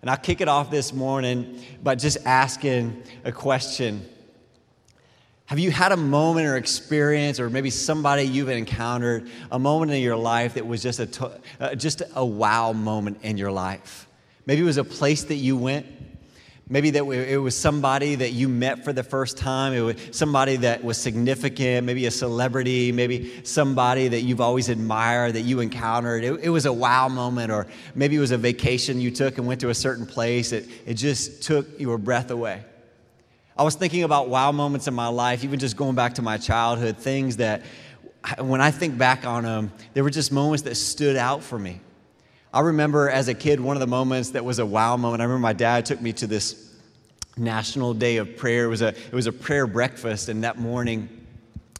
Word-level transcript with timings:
And 0.00 0.10
I'll 0.10 0.16
kick 0.16 0.40
it 0.40 0.48
off 0.48 0.70
this 0.70 0.92
morning 0.92 1.62
by 1.82 1.94
just 1.94 2.18
asking 2.24 3.02
a 3.24 3.32
question. 3.32 4.08
Have 5.46 5.58
you 5.58 5.70
had 5.70 5.92
a 5.92 5.96
moment 5.96 6.46
or 6.46 6.56
experience, 6.56 7.40
or 7.40 7.50
maybe 7.50 7.70
somebody 7.70 8.22
you've 8.22 8.48
encountered, 8.48 9.28
a 9.50 9.58
moment 9.58 9.90
in 9.90 10.00
your 10.00 10.16
life 10.16 10.54
that 10.54 10.66
was 10.66 10.82
just 10.82 11.00
a, 11.00 11.40
uh, 11.58 11.74
just 11.74 12.02
a 12.14 12.24
wow 12.24 12.72
moment 12.72 13.18
in 13.22 13.36
your 13.36 13.50
life? 13.50 14.06
Maybe 14.46 14.62
it 14.62 14.64
was 14.64 14.76
a 14.76 14.84
place 14.84 15.24
that 15.24 15.34
you 15.34 15.56
went. 15.56 15.86
Maybe 16.72 16.90
that 16.90 17.04
it 17.04 17.36
was 17.36 17.56
somebody 17.56 18.14
that 18.14 18.30
you 18.30 18.48
met 18.48 18.84
for 18.84 18.92
the 18.92 19.02
first 19.02 19.36
time. 19.36 19.72
It 19.72 19.80
was 19.80 19.96
somebody 20.12 20.54
that 20.58 20.84
was 20.84 20.96
significant, 20.98 21.84
maybe 21.84 22.06
a 22.06 22.12
celebrity, 22.12 22.92
maybe 22.92 23.44
somebody 23.44 24.06
that 24.06 24.20
you've 24.20 24.40
always 24.40 24.68
admired 24.68 25.34
that 25.34 25.40
you 25.40 25.58
encountered. 25.58 26.22
It, 26.22 26.44
it 26.44 26.48
was 26.48 26.66
a 26.66 26.72
wow 26.72 27.08
moment, 27.08 27.50
or 27.50 27.66
maybe 27.96 28.14
it 28.14 28.20
was 28.20 28.30
a 28.30 28.38
vacation 28.38 29.00
you 29.00 29.10
took 29.10 29.36
and 29.38 29.48
went 29.48 29.60
to 29.62 29.70
a 29.70 29.74
certain 29.74 30.06
place. 30.06 30.52
It, 30.52 30.68
it 30.86 30.94
just 30.94 31.42
took 31.42 31.80
your 31.80 31.98
breath 31.98 32.30
away. 32.30 32.62
I 33.58 33.64
was 33.64 33.74
thinking 33.74 34.04
about 34.04 34.28
wow 34.28 34.52
moments 34.52 34.86
in 34.86 34.94
my 34.94 35.08
life, 35.08 35.42
even 35.42 35.58
just 35.58 35.76
going 35.76 35.96
back 35.96 36.14
to 36.14 36.22
my 36.22 36.38
childhood, 36.38 36.98
things 36.98 37.38
that 37.38 37.62
when 38.38 38.60
I 38.60 38.70
think 38.70 38.96
back 38.96 39.26
on 39.26 39.42
them, 39.42 39.72
there 39.92 40.04
were 40.04 40.10
just 40.10 40.30
moments 40.30 40.62
that 40.62 40.76
stood 40.76 41.16
out 41.16 41.42
for 41.42 41.58
me. 41.58 41.80
I 42.52 42.60
remember 42.60 43.08
as 43.08 43.28
a 43.28 43.34
kid, 43.34 43.60
one 43.60 43.76
of 43.76 43.80
the 43.80 43.86
moments 43.86 44.30
that 44.30 44.44
was 44.44 44.58
a 44.58 44.66
wow 44.66 44.96
moment. 44.96 45.20
I 45.20 45.24
remember 45.24 45.40
my 45.40 45.52
dad 45.52 45.86
took 45.86 46.00
me 46.00 46.12
to 46.14 46.26
this 46.26 46.69
national 47.36 47.94
day 47.94 48.16
of 48.16 48.36
prayer. 48.36 48.64
It 48.64 48.68
was 48.68 48.82
a, 48.82 48.88
it 48.88 49.12
was 49.12 49.26
a 49.26 49.32
prayer 49.32 49.66
breakfast, 49.66 50.28
and 50.28 50.44
that 50.44 50.58
morning, 50.58 51.08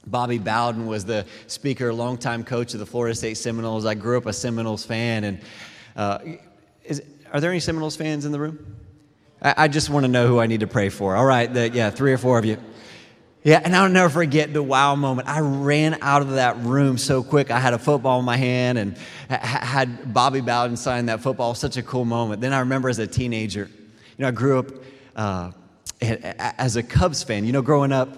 Bobby 0.06 0.38
Bowden 0.38 0.86
was 0.86 1.04
the 1.04 1.26
speaker, 1.46 1.92
longtime 1.92 2.44
coach 2.44 2.74
of 2.74 2.80
the 2.80 2.86
Florida 2.86 3.14
State 3.14 3.36
Seminoles. 3.36 3.84
I 3.84 3.94
grew 3.94 4.16
up 4.16 4.26
a 4.26 4.32
Seminoles 4.32 4.84
fan, 4.84 5.24
and 5.24 5.40
uh, 5.96 6.18
is, 6.84 7.02
are 7.32 7.40
there 7.40 7.50
any 7.50 7.60
Seminoles 7.60 7.96
fans 7.96 8.24
in 8.24 8.32
the 8.32 8.40
room? 8.40 8.76
I, 9.42 9.54
I 9.56 9.68
just 9.68 9.90
want 9.90 10.04
to 10.04 10.08
know 10.08 10.26
who 10.26 10.38
I 10.38 10.46
need 10.46 10.60
to 10.60 10.66
pray 10.66 10.88
for. 10.88 11.16
All 11.16 11.26
right, 11.26 11.52
the, 11.52 11.68
yeah, 11.70 11.90
three 11.90 12.12
or 12.12 12.18
four 12.18 12.38
of 12.38 12.44
you. 12.44 12.56
Yeah, 13.42 13.60
and 13.64 13.74
I'll 13.74 13.88
never 13.88 14.10
forget 14.10 14.52
the 14.52 14.62
wow 14.62 14.94
moment. 14.96 15.26
I 15.26 15.40
ran 15.40 15.96
out 16.02 16.20
of 16.20 16.32
that 16.32 16.58
room 16.58 16.98
so 16.98 17.22
quick. 17.22 17.50
I 17.50 17.58
had 17.58 17.72
a 17.72 17.78
football 17.78 18.18
in 18.18 18.24
my 18.26 18.36
hand 18.36 18.76
and 18.76 18.98
had 19.30 20.12
Bobby 20.12 20.42
Bowden 20.42 20.76
sign 20.76 21.06
that 21.06 21.20
football. 21.20 21.54
Such 21.54 21.78
a 21.78 21.82
cool 21.82 22.04
moment. 22.04 22.42
Then 22.42 22.52
I 22.52 22.60
remember 22.60 22.90
as 22.90 22.98
a 22.98 23.06
teenager, 23.06 23.70
you 23.70 24.22
know, 24.22 24.28
I 24.28 24.30
grew 24.32 24.58
up 24.58 24.66
uh, 25.16 25.52
as 26.00 26.76
a 26.76 26.82
Cubs 26.82 27.22
fan. 27.22 27.44
You 27.44 27.52
know, 27.52 27.62
growing 27.62 27.92
up, 27.92 28.16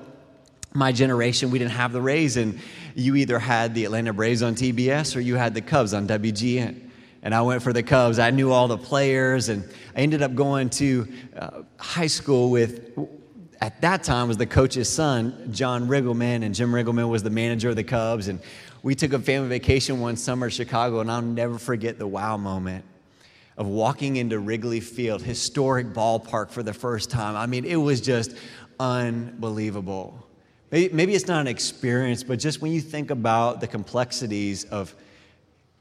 my 0.75 0.93
generation, 0.93 1.51
we 1.51 1.59
didn't 1.59 1.73
have 1.73 1.93
the 1.93 2.01
Rays, 2.01 2.37
and 2.37 2.59
you 2.95 3.17
either 3.17 3.39
had 3.39 3.75
the 3.75 3.85
Atlanta 3.85 4.12
Braves 4.12 4.43
on 4.43 4.55
TBS 4.55 5.17
or 5.17 5.20
you 5.20 5.37
had 5.37 5.55
the 5.55 5.61
Cubs 5.61 5.93
on 5.93 6.07
WGN. 6.07 6.89
And 7.23 7.35
I 7.35 7.43
went 7.43 7.63
for 7.63 7.73
the 7.73 7.83
Cubs. 7.83 8.19
I 8.19 8.31
knew 8.31 8.51
all 8.51 8.69
the 8.69 8.79
players, 8.79 9.48
and 9.48 9.69
I 9.95 10.01
ended 10.01 10.23
up 10.23 10.35
going 10.35 10.70
to 10.70 11.07
uh, 11.37 11.63
high 11.79 12.07
school 12.07 12.51
with 12.51 12.98
at 13.61 13.81
that 13.83 14.03
time 14.03 14.27
was 14.27 14.37
the 14.37 14.47
coach's 14.47 14.89
son, 14.89 15.51
John 15.53 15.87
Riggleman, 15.87 16.43
and 16.43 16.53
Jim 16.53 16.73
Riggleman 16.73 17.09
was 17.09 17.23
the 17.23 17.31
manager 17.31 17.69
of 17.69 17.77
the 17.77 17.85
Cubs. 17.85 18.27
And 18.27 18.41
we 18.83 18.97
took 18.97 19.13
a 19.13 19.20
family 19.20 19.48
vacation 19.48 20.01
one 20.01 20.17
summer 20.17 20.51
to 20.51 20.55
Chicago, 20.55 20.98
and 20.98 21.09
I'll 21.09 21.23
never 21.23 21.59
forget 21.59 21.97
the 21.97 22.07
wow 22.07 22.37
moment 22.37 22.85
of 23.56 23.67
walking 23.67 24.17
into 24.17 24.39
Wrigley 24.39 24.81
Field, 24.81 25.22
historic 25.22 25.89
ballpark 25.89 26.50
for 26.50 26.62
the 26.62 26.72
first 26.72 27.11
time. 27.11 27.36
I 27.36 27.47
mean, 27.47 27.64
it 27.64 27.77
was 27.77 28.00
just 28.00 28.34
unbelievable. 28.81 30.27
Maybe, 30.70 30.95
maybe 30.95 31.14
it's 31.14 31.27
not 31.27 31.41
an 31.41 31.48
experience, 31.48 32.23
but 32.23 32.39
just 32.39 32.62
when 32.62 32.73
you 32.73 32.80
think 32.80 33.11
about 33.11 33.61
the 33.61 33.67
complexities 33.67 34.64
of 34.64 34.95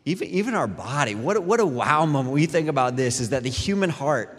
even, 0.04 0.28
even 0.28 0.54
our 0.54 0.68
body, 0.68 1.16
what, 1.16 1.42
what 1.44 1.60
a 1.60 1.66
wow 1.66 2.06
moment 2.06 2.34
when 2.34 2.42
you 2.42 2.48
think 2.48 2.68
about 2.68 2.96
this 2.96 3.20
is 3.20 3.30
that 3.30 3.44
the 3.44 3.50
human 3.50 3.90
heart 3.90 4.38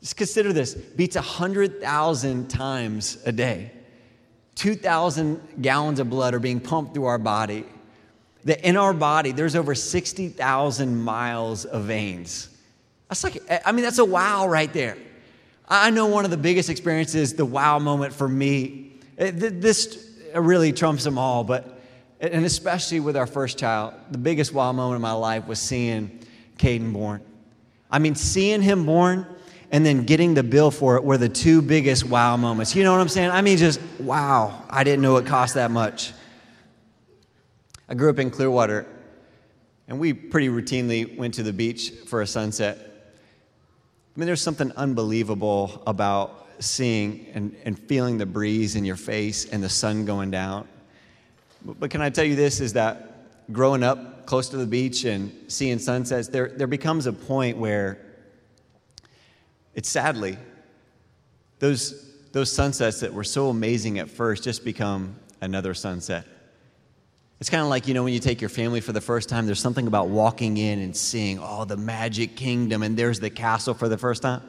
just 0.00 0.16
consider 0.16 0.52
this 0.52 0.74
beats 0.74 1.16
100,000 1.16 2.48
times 2.48 3.18
a 3.26 3.32
day. 3.32 3.72
2,000 4.54 5.60
gallons 5.60 6.00
of 6.00 6.08
blood 6.08 6.32
are 6.32 6.38
being 6.38 6.60
pumped 6.60 6.94
through 6.94 7.04
our 7.04 7.18
body. 7.18 7.66
That 8.46 8.66
in 8.66 8.76
our 8.76 8.94
body, 8.94 9.32
there's 9.32 9.54
over 9.54 9.74
60,000 9.74 11.02
miles 11.02 11.64
of 11.64 11.84
veins. 11.84 12.48
That's 13.08 13.22
like, 13.22 13.38
I 13.64 13.72
mean, 13.72 13.84
that's 13.84 13.98
a 13.98 14.04
wow 14.04 14.48
right 14.48 14.72
there. 14.72 14.96
I 15.68 15.90
know 15.90 16.06
one 16.06 16.24
of 16.24 16.30
the 16.30 16.36
biggest 16.36 16.70
experiences, 16.70 17.34
the 17.34 17.44
wow 17.44 17.78
moment 17.78 18.12
for 18.12 18.28
me. 18.28 18.92
Eh, 19.18 19.32
this 19.34 20.08
really 20.34 20.72
trumps 20.72 21.04
them 21.04 21.18
all, 21.18 21.44
but, 21.44 21.80
and 22.20 22.44
especially 22.44 23.00
with 23.00 23.16
our 23.16 23.26
first 23.26 23.58
child, 23.58 23.94
the 24.10 24.18
biggest 24.18 24.52
wow 24.52 24.72
moment 24.72 24.96
of 24.96 25.02
my 25.02 25.12
life 25.12 25.46
was 25.46 25.58
seeing 25.58 26.20
Caden 26.58 26.92
born. 26.92 27.20
I 27.90 27.98
mean, 27.98 28.14
seeing 28.14 28.62
him 28.62 28.86
born, 28.86 29.26
and 29.72 29.84
then 29.84 30.04
getting 30.04 30.34
the 30.34 30.42
bill 30.42 30.70
for 30.70 30.96
it 30.96 31.04
were 31.04 31.18
the 31.18 31.28
two 31.28 31.60
biggest 31.62 32.04
wow 32.04 32.36
moments. 32.36 32.76
You 32.76 32.84
know 32.84 32.92
what 32.92 33.00
I'm 33.00 33.08
saying? 33.08 33.30
I 33.30 33.42
mean, 33.42 33.56
just 33.56 33.80
wow, 33.98 34.62
I 34.70 34.84
didn't 34.84 35.02
know 35.02 35.16
it 35.16 35.26
cost 35.26 35.54
that 35.54 35.70
much. 35.70 36.12
I 37.88 37.94
grew 37.94 38.10
up 38.10 38.18
in 38.18 38.30
Clearwater, 38.30 38.84
and 39.86 40.00
we 40.00 40.12
pretty 40.12 40.48
routinely 40.48 41.16
went 41.16 41.34
to 41.34 41.44
the 41.44 41.52
beach 41.52 41.92
for 42.06 42.20
a 42.20 42.26
sunset. 42.26 42.78
I 42.80 44.18
mean, 44.18 44.26
there's 44.26 44.42
something 44.42 44.72
unbelievable 44.72 45.82
about 45.86 46.48
seeing 46.58 47.26
and, 47.34 47.54
and 47.64 47.78
feeling 47.78 48.18
the 48.18 48.26
breeze 48.26 48.74
in 48.74 48.84
your 48.84 48.96
face 48.96 49.44
and 49.44 49.62
the 49.62 49.68
sun 49.68 50.04
going 50.04 50.30
down. 50.32 50.66
But, 51.64 51.78
but 51.78 51.90
can 51.90 52.00
I 52.00 52.10
tell 52.10 52.24
you 52.24 52.34
this 52.34 52.60
is 52.60 52.72
that 52.72 53.52
growing 53.52 53.84
up 53.84 54.26
close 54.26 54.48
to 54.48 54.56
the 54.56 54.66
beach 54.66 55.04
and 55.04 55.32
seeing 55.46 55.78
sunsets, 55.78 56.26
there, 56.28 56.48
there 56.48 56.66
becomes 56.66 57.06
a 57.06 57.12
point 57.12 57.56
where 57.56 57.98
it's 59.74 59.88
sadly, 59.88 60.38
those, 61.60 62.14
those 62.32 62.50
sunsets 62.50 63.00
that 63.00 63.14
were 63.14 63.22
so 63.22 63.50
amazing 63.50 64.00
at 64.00 64.10
first 64.10 64.42
just 64.42 64.64
become 64.64 65.14
another 65.40 65.74
sunset. 65.74 66.26
It's 67.38 67.50
kind 67.50 67.62
of 67.62 67.68
like, 67.68 67.86
you 67.86 67.92
know, 67.92 68.02
when 68.02 68.14
you 68.14 68.18
take 68.18 68.40
your 68.40 68.48
family 68.48 68.80
for 68.80 68.92
the 68.92 69.00
first 69.00 69.28
time, 69.28 69.44
there's 69.44 69.60
something 69.60 69.86
about 69.86 70.08
walking 70.08 70.56
in 70.56 70.78
and 70.78 70.96
seeing, 70.96 71.38
oh, 71.40 71.66
the 71.66 71.76
magic 71.76 72.34
kingdom, 72.34 72.82
and 72.82 72.96
there's 72.96 73.20
the 73.20 73.28
castle 73.28 73.74
for 73.74 73.88
the 73.88 73.98
first 73.98 74.22
time. 74.22 74.42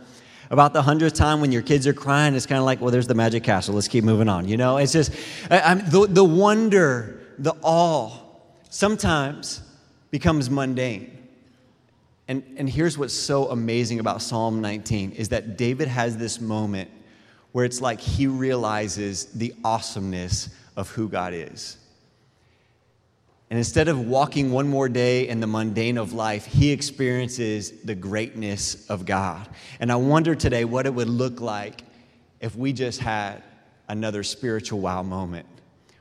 About 0.50 0.72
the 0.72 0.82
hundredth 0.82 1.16
time 1.16 1.42
when 1.42 1.52
your 1.52 1.62
kids 1.62 1.86
are 1.86 1.94
crying, 1.94 2.34
it's 2.34 2.46
kind 2.46 2.60
of 2.60 2.66
like, 2.66 2.80
well, 2.80 2.90
there's 2.90 3.08
the 3.08 3.16
magic 3.16 3.44
castle. 3.44 3.76
Let's 3.76 3.90
keep 3.90 4.06
moving 4.06 4.30
on. 4.30 4.48
You 4.48 4.56
know, 4.56 4.78
it's 4.78 4.94
just 4.94 5.12
I, 5.52 5.76
the, 5.76 6.08
the 6.08 6.24
wonder, 6.24 7.20
the 7.38 7.54
awe 7.62 8.12
sometimes 8.70 9.62
becomes 10.10 10.50
mundane. 10.50 11.12
And, 12.30 12.44
and 12.58 12.70
here's 12.70 12.98
what's 12.98 13.14
so 13.14 13.50
amazing 13.50 14.00
about 14.00 14.22
Psalm 14.22 14.62
19 14.62 15.12
is 15.12 15.30
that 15.30 15.58
David 15.58 15.90
has 15.90 16.16
this 16.16 16.40
moment 16.40 16.90
where 17.52 17.66
it's 17.66 17.82
like 17.82 18.00
he 18.00 18.28
realizes 18.28 19.26
the 19.26 19.54
awesomeness 19.66 20.50
of 20.78 20.90
who 20.92 21.10
God 21.10 21.34
is. 21.34 21.78
And 23.50 23.58
instead 23.58 23.88
of 23.88 24.08
walking 24.08 24.52
one 24.52 24.68
more 24.68 24.90
day 24.90 25.28
in 25.28 25.40
the 25.40 25.48
mundane 25.48 25.98
of 25.98 26.12
life, 26.12 26.46
he 26.46 26.72
experiences 26.72 27.72
the 27.84 27.96
greatness 27.96 28.90
of 28.90 29.06
God. 29.06 29.48
And 29.80 29.92
I 29.92 29.96
wonder 29.96 30.36
today 30.36 30.66
what 30.66 30.86
it 30.86 30.94
would 30.94 31.08
look 31.08 31.40
like 31.40 31.84
if 32.42 32.56
we 32.56 32.74
just 32.74 33.00
had 33.00 33.42
another 33.88 34.24
spiritual 34.24 34.80
wow 34.80 35.02
moment 35.02 35.48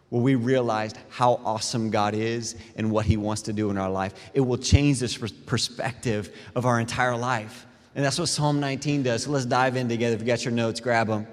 where 0.09 0.23
we 0.23 0.35
realized 0.35 0.97
how 1.09 1.41
awesome 1.45 1.91
God 1.91 2.15
is 2.15 2.57
and 2.77 2.91
what 2.91 3.07
He 3.07 3.17
wants 3.17 3.43
to 3.43 3.53
do 3.53 3.71
in 3.71 3.79
our 3.79 3.91
life. 3.91 4.15
It 4.35 4.41
will 4.41 4.59
change 4.59 5.01
this 5.01 5.17
perspective 5.17 6.35
of 6.55 6.65
our 6.65 6.79
entire 6.79 7.17
life. 7.17 7.67
And 7.95 8.05
that's 8.05 8.19
what 8.19 8.29
Psalm 8.29 8.61
19 8.61 9.03
does. 9.03 9.25
So 9.25 9.31
let's 9.31 9.47
dive 9.47 9.77
in 9.77 9.89
together. 9.89 10.15
If 10.15 10.21
you 10.21 10.27
got 10.27 10.45
your 10.45 10.53
notes, 10.53 10.81
grab 10.81 11.09
them. 11.09 11.27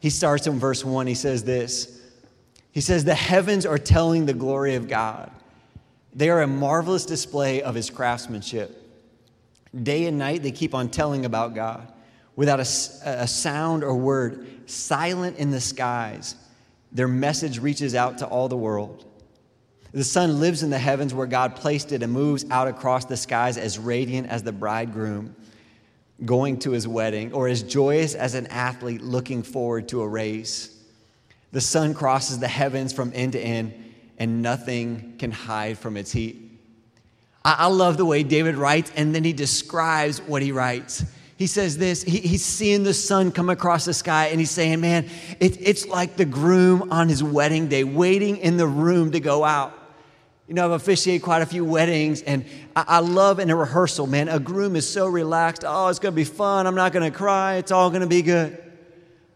He 0.00 0.10
starts 0.10 0.46
in 0.46 0.58
verse 0.58 0.84
1. 0.84 1.06
He 1.06 1.14
says 1.14 1.44
this 1.44 2.02
He 2.72 2.80
says, 2.80 3.04
The 3.04 3.14
heavens 3.14 3.64
are 3.64 3.78
telling 3.78 4.26
the 4.26 4.34
glory 4.34 4.74
of 4.74 4.88
God, 4.88 5.30
they 6.14 6.30
are 6.30 6.42
a 6.42 6.46
marvelous 6.46 7.06
display 7.06 7.62
of 7.62 7.74
His 7.74 7.90
craftsmanship. 7.90 8.76
Day 9.82 10.06
and 10.06 10.18
night, 10.18 10.42
they 10.42 10.50
keep 10.50 10.74
on 10.74 10.88
telling 10.88 11.24
about 11.24 11.54
God 11.54 11.92
without 12.36 12.58
a, 12.58 12.62
a 13.04 13.26
sound 13.26 13.84
or 13.84 13.94
word, 13.94 14.68
silent 14.68 15.36
in 15.36 15.50
the 15.50 15.60
skies 15.60 16.34
their 16.92 17.08
message 17.08 17.58
reaches 17.58 17.94
out 17.94 18.18
to 18.18 18.26
all 18.26 18.48
the 18.48 18.56
world. 18.56 19.06
The 19.92 20.04
sun 20.04 20.40
lives 20.40 20.62
in 20.62 20.70
the 20.70 20.78
heavens 20.78 21.14
where 21.14 21.26
God 21.26 21.56
placed 21.56 21.92
it 21.92 22.02
and 22.02 22.12
moves 22.12 22.44
out 22.50 22.68
across 22.68 23.04
the 23.04 23.16
skies 23.16 23.58
as 23.58 23.78
radiant 23.78 24.28
as 24.28 24.42
the 24.42 24.52
bridegroom 24.52 25.34
going 26.24 26.58
to 26.60 26.72
his 26.72 26.86
wedding 26.86 27.32
or 27.32 27.48
as 27.48 27.62
joyous 27.62 28.14
as 28.14 28.34
an 28.34 28.46
athlete 28.48 29.00
looking 29.00 29.42
forward 29.42 29.88
to 29.88 30.02
a 30.02 30.08
race. 30.08 30.76
The 31.52 31.60
sun 31.60 31.94
crosses 31.94 32.38
the 32.38 32.48
heavens 32.48 32.92
from 32.92 33.10
end 33.14 33.32
to 33.32 33.40
end 33.40 33.89
and 34.20 34.40
nothing 34.40 35.16
can 35.18 35.32
hide 35.32 35.76
from 35.76 35.96
its 35.96 36.12
heat. 36.12 36.46
I, 37.44 37.66
love 37.66 37.96
the 37.96 38.04
way 38.04 38.22
David 38.22 38.56
writes 38.56 38.92
and 38.94 39.12
then 39.14 39.24
he 39.24 39.32
describes 39.32 40.20
what 40.20 40.42
he 40.42 40.52
writes 40.52 41.04
he 41.40 41.46
says 41.46 41.78
this 41.78 42.02
he, 42.02 42.18
he's 42.18 42.44
seeing 42.44 42.82
the 42.82 42.92
sun 42.92 43.32
come 43.32 43.48
across 43.48 43.86
the 43.86 43.94
sky 43.94 44.26
and 44.26 44.38
he's 44.38 44.50
saying, 44.50 44.82
Man, 44.82 45.08
it, 45.40 45.56
it's 45.58 45.86
like 45.86 46.18
the 46.18 46.26
groom 46.26 46.92
on 46.92 47.08
his 47.08 47.24
wedding 47.24 47.66
day, 47.66 47.82
waiting 47.82 48.36
in 48.36 48.58
the 48.58 48.66
room 48.66 49.12
to 49.12 49.20
go 49.20 49.42
out. 49.42 49.72
You 50.48 50.52
know, 50.52 50.66
I've 50.66 50.72
officiated 50.72 51.22
quite 51.22 51.40
a 51.40 51.46
few 51.46 51.64
weddings, 51.64 52.20
and 52.20 52.44
I, 52.76 52.84
I 52.86 52.98
love 52.98 53.38
in 53.38 53.48
a 53.48 53.56
rehearsal, 53.56 54.06
man. 54.06 54.28
A 54.28 54.38
groom 54.38 54.76
is 54.76 54.86
so 54.86 55.06
relaxed. 55.06 55.64
Oh, 55.66 55.88
it's 55.88 55.98
going 55.98 56.12
to 56.12 56.16
be 56.16 56.24
fun. 56.24 56.66
I'm 56.66 56.74
not 56.74 56.92
going 56.92 57.10
to 57.10 57.16
cry. 57.16 57.54
It's 57.54 57.72
all 57.72 57.88
going 57.88 58.02
to 58.02 58.06
be 58.06 58.20
good. 58.20 58.62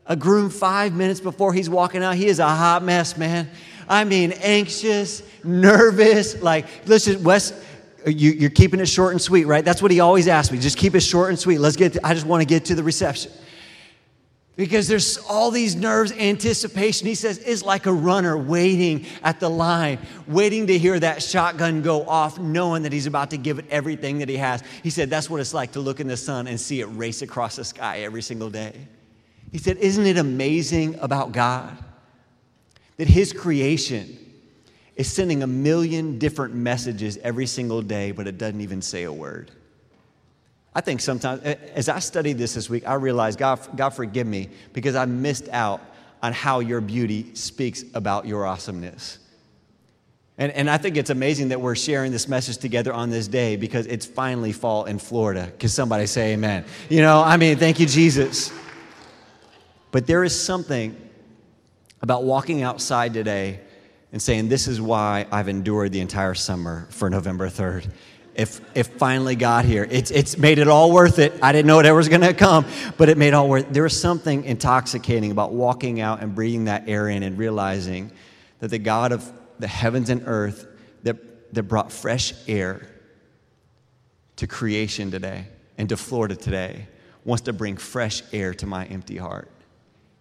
A 0.04 0.14
groom, 0.14 0.50
five 0.50 0.92
minutes 0.92 1.20
before 1.20 1.54
he's 1.54 1.70
walking 1.70 2.04
out, 2.04 2.16
he 2.16 2.26
is 2.26 2.38
a 2.38 2.46
hot 2.46 2.82
mess, 2.82 3.16
man. 3.16 3.48
I 3.88 4.04
mean, 4.04 4.32
anxious, 4.32 5.22
nervous. 5.42 6.40
Like, 6.42 6.86
just, 6.86 7.20
Wes, 7.20 7.52
you, 8.06 8.46
are 8.46 8.50
keeping 8.50 8.80
it 8.80 8.86
short 8.86 9.12
and 9.12 9.20
sweet, 9.20 9.46
right? 9.46 9.64
That's 9.64 9.82
what 9.82 9.90
he 9.90 10.00
always 10.00 10.28
asks 10.28 10.52
me. 10.52 10.58
Just 10.58 10.78
keep 10.78 10.94
it 10.94 11.00
short 11.00 11.30
and 11.30 11.38
sweet. 11.38 11.58
Let's 11.58 11.76
get, 11.76 11.94
to, 11.94 12.06
I 12.06 12.14
just 12.14 12.26
want 12.26 12.42
to 12.42 12.46
get 12.46 12.66
to 12.66 12.74
the 12.74 12.82
reception 12.82 13.32
because 14.56 14.86
there's 14.86 15.18
all 15.18 15.50
these 15.50 15.74
nerves, 15.74 16.12
anticipation. 16.12 17.06
He 17.06 17.14
says 17.14 17.38
it's 17.38 17.62
like 17.62 17.86
a 17.86 17.92
runner 17.92 18.36
waiting 18.36 19.06
at 19.22 19.40
the 19.40 19.48
line, 19.48 19.98
waiting 20.26 20.66
to 20.68 20.78
hear 20.78 20.98
that 21.00 21.22
shotgun 21.22 21.82
go 21.82 22.06
off, 22.06 22.38
knowing 22.38 22.82
that 22.84 22.92
he's 22.92 23.06
about 23.06 23.30
to 23.30 23.36
give 23.36 23.58
it 23.58 23.66
everything 23.70 24.18
that 24.18 24.28
he 24.28 24.36
has. 24.36 24.62
He 24.82 24.90
said 24.90 25.10
that's 25.10 25.28
what 25.28 25.40
it's 25.40 25.54
like 25.54 25.72
to 25.72 25.80
look 25.80 26.00
in 26.00 26.06
the 26.06 26.16
sun 26.16 26.46
and 26.46 26.60
see 26.60 26.80
it 26.80 26.86
race 26.86 27.22
across 27.22 27.56
the 27.56 27.64
sky 27.64 28.00
every 28.00 28.22
single 28.22 28.50
day. 28.50 28.74
He 29.50 29.58
said, 29.58 29.76
Isn't 29.78 30.06
it 30.06 30.18
amazing 30.18 30.98
about 31.00 31.32
God 31.32 31.76
that 32.96 33.08
his 33.08 33.32
creation 33.32 34.18
is 34.96 35.12
sending 35.12 35.42
a 35.42 35.46
million 35.46 36.18
different 36.18 36.54
messages 36.54 37.18
every 37.18 37.46
single 37.46 37.82
day, 37.82 38.12
but 38.12 38.26
it 38.26 38.38
doesn't 38.38 38.60
even 38.60 38.80
say 38.80 39.04
a 39.04 39.12
word? 39.12 39.50
I 40.74 40.80
think 40.80 41.00
sometimes, 41.00 41.42
as 41.42 41.88
I 41.88 42.00
studied 42.00 42.38
this 42.38 42.54
this 42.54 42.68
week, 42.68 42.86
I 42.86 42.94
realized, 42.94 43.38
God, 43.38 43.60
God 43.76 43.90
forgive 43.90 44.26
me, 44.26 44.50
because 44.72 44.96
I 44.96 45.04
missed 45.04 45.48
out 45.50 45.80
on 46.22 46.32
how 46.32 46.60
your 46.60 46.80
beauty 46.80 47.34
speaks 47.34 47.84
about 47.94 48.26
your 48.26 48.46
awesomeness. 48.46 49.18
And, 50.36 50.50
and 50.52 50.68
I 50.68 50.78
think 50.78 50.96
it's 50.96 51.10
amazing 51.10 51.50
that 51.50 51.60
we're 51.60 51.76
sharing 51.76 52.10
this 52.10 52.26
message 52.26 52.56
together 52.56 52.92
on 52.92 53.10
this 53.10 53.28
day 53.28 53.54
because 53.54 53.86
it's 53.86 54.04
finally 54.04 54.50
fall 54.50 54.84
in 54.86 54.98
Florida. 54.98 55.52
Can 55.60 55.68
somebody 55.68 56.06
say 56.06 56.32
amen? 56.32 56.64
You 56.88 57.02
know, 57.02 57.22
I 57.22 57.36
mean, 57.36 57.56
thank 57.56 57.78
you, 57.78 57.86
Jesus. 57.86 58.52
But 59.92 60.08
there 60.08 60.24
is 60.24 60.38
something 60.38 60.96
about 62.00 62.24
walking 62.24 62.62
outside 62.62 63.14
today 63.14 63.60
and 64.12 64.20
saying, 64.20 64.48
This 64.48 64.68
is 64.68 64.80
why 64.80 65.26
I've 65.30 65.48
endured 65.48 65.92
the 65.92 66.00
entire 66.00 66.34
summer 66.34 66.86
for 66.90 67.10
November 67.10 67.48
3rd 67.48 67.90
if 68.34 68.60
if 68.76 68.88
finally 68.88 69.36
got 69.36 69.64
here. 69.64 69.86
It's 69.90 70.10
it's 70.10 70.36
made 70.36 70.58
it 70.58 70.68
all 70.68 70.92
worth 70.92 71.18
it. 71.18 71.32
I 71.42 71.52
didn't 71.52 71.66
know 71.66 71.78
it 71.80 71.86
ever 71.86 71.96
was 71.96 72.08
gonna 72.08 72.34
come, 72.34 72.66
but 72.96 73.08
it 73.08 73.16
made 73.16 73.32
all 73.34 73.48
worth. 73.48 73.68
There 73.70 73.84
was 73.84 73.98
something 73.98 74.44
intoxicating 74.44 75.30
about 75.30 75.52
walking 75.52 76.00
out 76.00 76.20
and 76.20 76.34
breathing 76.34 76.64
that 76.64 76.88
air 76.88 77.08
in 77.08 77.22
and 77.22 77.38
realizing 77.38 78.10
that 78.58 78.68
the 78.68 78.78
God 78.78 79.12
of 79.12 79.30
the 79.58 79.68
heavens 79.68 80.10
and 80.10 80.22
earth 80.26 80.66
that, 81.04 81.54
that 81.54 81.62
brought 81.64 81.92
fresh 81.92 82.34
air 82.48 82.88
to 84.36 84.46
creation 84.46 85.10
today 85.10 85.46
and 85.78 85.88
to 85.88 85.96
Florida 85.96 86.34
today 86.34 86.88
wants 87.24 87.42
to 87.42 87.52
bring 87.52 87.76
fresh 87.76 88.22
air 88.32 88.52
to 88.54 88.66
my 88.66 88.84
empty 88.86 89.16
heart. 89.16 89.48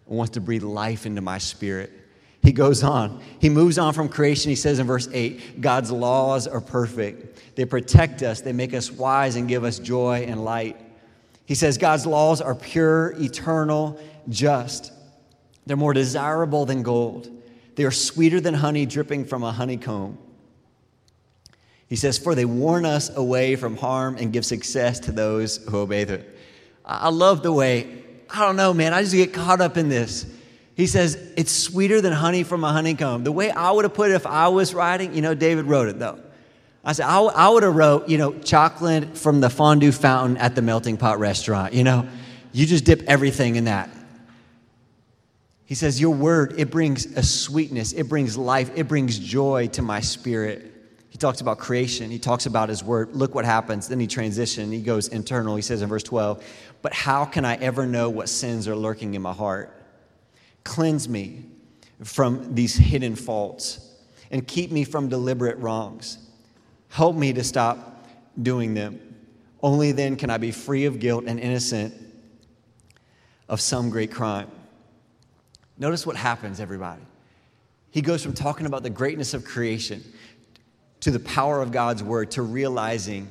Wants 0.05 0.31
to 0.31 0.41
breathe 0.41 0.63
life 0.63 1.05
into 1.05 1.21
my 1.21 1.38
spirit. 1.38 1.91
He 2.41 2.51
goes 2.51 2.83
on. 2.83 3.21
He 3.39 3.50
moves 3.50 3.77
on 3.77 3.94
from 3.94 4.09
creation. 4.09 4.50
He 4.50 4.55
says 4.55 4.79
in 4.79 4.85
verse 4.85 5.07
8 5.11 5.61
God's 5.61 5.91
laws 5.91 6.45
are 6.45 6.61
perfect. 6.61 7.55
They 7.55 7.65
protect 7.65 8.21
us, 8.21 8.41
they 8.41 8.53
make 8.53 8.73
us 8.73 8.91
wise, 8.91 9.35
and 9.35 9.47
give 9.47 9.63
us 9.63 9.79
joy 9.79 10.25
and 10.27 10.44
light. 10.44 10.77
He 11.45 11.55
says 11.55 11.77
God's 11.77 12.05
laws 12.05 12.41
are 12.41 12.55
pure, 12.55 13.13
eternal, 13.19 14.00
just. 14.29 14.91
They're 15.65 15.77
more 15.77 15.94
desirable 15.94 16.65
than 16.65 16.83
gold. 16.83 17.29
They 17.75 17.85
are 17.85 17.91
sweeter 17.91 18.41
than 18.41 18.53
honey 18.53 18.85
dripping 18.85 19.25
from 19.25 19.44
a 19.44 19.51
honeycomb. 19.51 20.17
He 21.88 21.95
says, 21.95 22.17
For 22.17 22.35
they 22.35 22.45
warn 22.45 22.85
us 22.85 23.15
away 23.15 23.55
from 23.55 23.77
harm 23.77 24.17
and 24.17 24.33
give 24.33 24.45
success 24.45 25.00
to 25.01 25.11
those 25.11 25.57
who 25.69 25.77
obey 25.77 26.03
them. 26.03 26.23
I 26.85 27.09
love 27.09 27.44
the 27.44 27.51
way, 27.51 28.02
I 28.33 28.39
don't 28.39 28.56
know, 28.56 28.74
man, 28.74 28.94
I 28.94 29.01
just 29.01 29.13
get 29.13 29.31
caught 29.31 29.62
up 29.62 29.77
in 29.77 29.89
this. 29.89 30.25
He 30.75 30.88
says, 30.88 31.15
It's 31.38 31.51
sweeter 31.51 32.01
than 32.01 32.13
honey 32.13 32.44
from 32.44 32.63
a 32.63 32.71
honeycomb. 32.71 33.24
The 33.24 33.31
way 33.31 33.51
I 33.51 33.71
would 33.71 33.85
have 33.85 33.94
put 33.94 34.09
it 34.09 34.15
if 34.15 34.25
I 34.25 34.47
was 34.47 34.74
writing, 34.74 35.13
you 35.13 35.21
know, 35.21 35.35
David 35.35 35.65
wrote 35.65 35.88
it 35.88 36.00
though. 36.00 36.19
I 36.83 36.94
said, 36.94 37.06
I, 37.06 37.19
I 37.21 37.50
would 37.50 37.63
have 37.63 37.75
wrote, 37.75 38.09
you 38.09 38.18
know, 38.18 38.33
chocolate 38.39 39.15
from 39.18 39.39
the 39.39 39.50
fondue 39.50 39.91
fountain 39.91 40.38
at 40.38 40.56
the 40.56 40.62
melting 40.62 40.97
pot 40.97 41.19
restaurant, 41.19 41.74
you 41.74 41.83
know. 41.83 42.07
You 42.51 42.65
just 42.65 42.85
dip 42.85 43.03
everything 43.03 43.56
in 43.56 43.65
that. 43.65 43.89
He 45.65 45.75
says, 45.75 46.01
Your 46.01 46.15
word, 46.15 46.56
it 46.57 46.71
brings 46.71 47.06
a 47.06 47.24
sweetness, 47.24 47.94
it 47.94 48.09
brings 48.09 48.36
life, 48.36 48.71
it 48.75 48.88
brings 48.88 49.19
joy 49.19 49.68
to 49.74 49.83
my 49.83 50.00
spirit. 50.00 50.72
He 51.13 51.19
talks 51.19 51.42
about 51.42 51.60
creation, 51.60 52.10
he 52.10 52.18
talks 52.18 52.48
about 52.48 52.69
his 52.69 52.83
word. 52.83 53.15
Look 53.15 53.36
what 53.36 53.45
happens. 53.45 53.88
Then 53.88 54.00
he 54.00 54.07
transitions, 54.07 54.74
he 54.74 54.81
goes 54.81 55.10
internal. 55.10 55.56
He 55.56 55.62
says 55.62 55.83
in 55.83 55.88
verse 55.88 56.01
12, 56.01 56.44
But 56.81 56.92
how 56.92 57.24
can 57.24 57.45
I 57.45 57.54
ever 57.57 57.86
know 57.86 58.10
what 58.10 58.30
sins 58.30 58.68
are 58.68 58.75
lurking 58.75 59.13
in 59.13 59.21
my 59.21 59.31
heart? 59.31 59.71
Cleanse 60.63 61.07
me 61.07 61.45
from 62.04 62.56
these 62.56 62.75
hidden 62.75 63.15
faults 63.15 63.92
and 64.31 64.48
keep 64.48 64.71
me 64.71 64.83
from 64.83 65.07
deliberate 65.07 65.60
wrongs. 65.60 66.18
Help 66.89 67.15
me 67.15 67.31
to 67.33 67.44
stop 67.44 68.07
doing 68.42 68.74
them. 68.74 69.00
Only 69.62 69.92
then 69.92 70.15
can 70.15 70.31
I 70.31 70.39
be 70.39 70.50
free 70.50 70.86
of 70.86 71.00
guilt 71.00 71.25
and 71.27 71.39
innocent 71.39 71.94
of 73.48 73.62
some 73.62 73.92
great 73.92 74.12
crime. 74.12 74.50
Notice 75.77 76.07
what 76.07 76.15
happens, 76.15 76.60
everybody. 76.60 77.04
He 77.92 78.01
goes 78.01 78.24
from 78.24 78.33
talking 78.33 78.65
about 78.65 78.81
the 78.81 78.89
greatness 78.89 79.36
of 79.36 79.45
creation 79.45 80.04
to 81.03 81.11
the 81.11 81.19
power 81.19 81.61
of 81.61 81.73
God's 81.73 82.01
word 82.01 82.31
to 82.31 82.41
realizing 82.41 83.27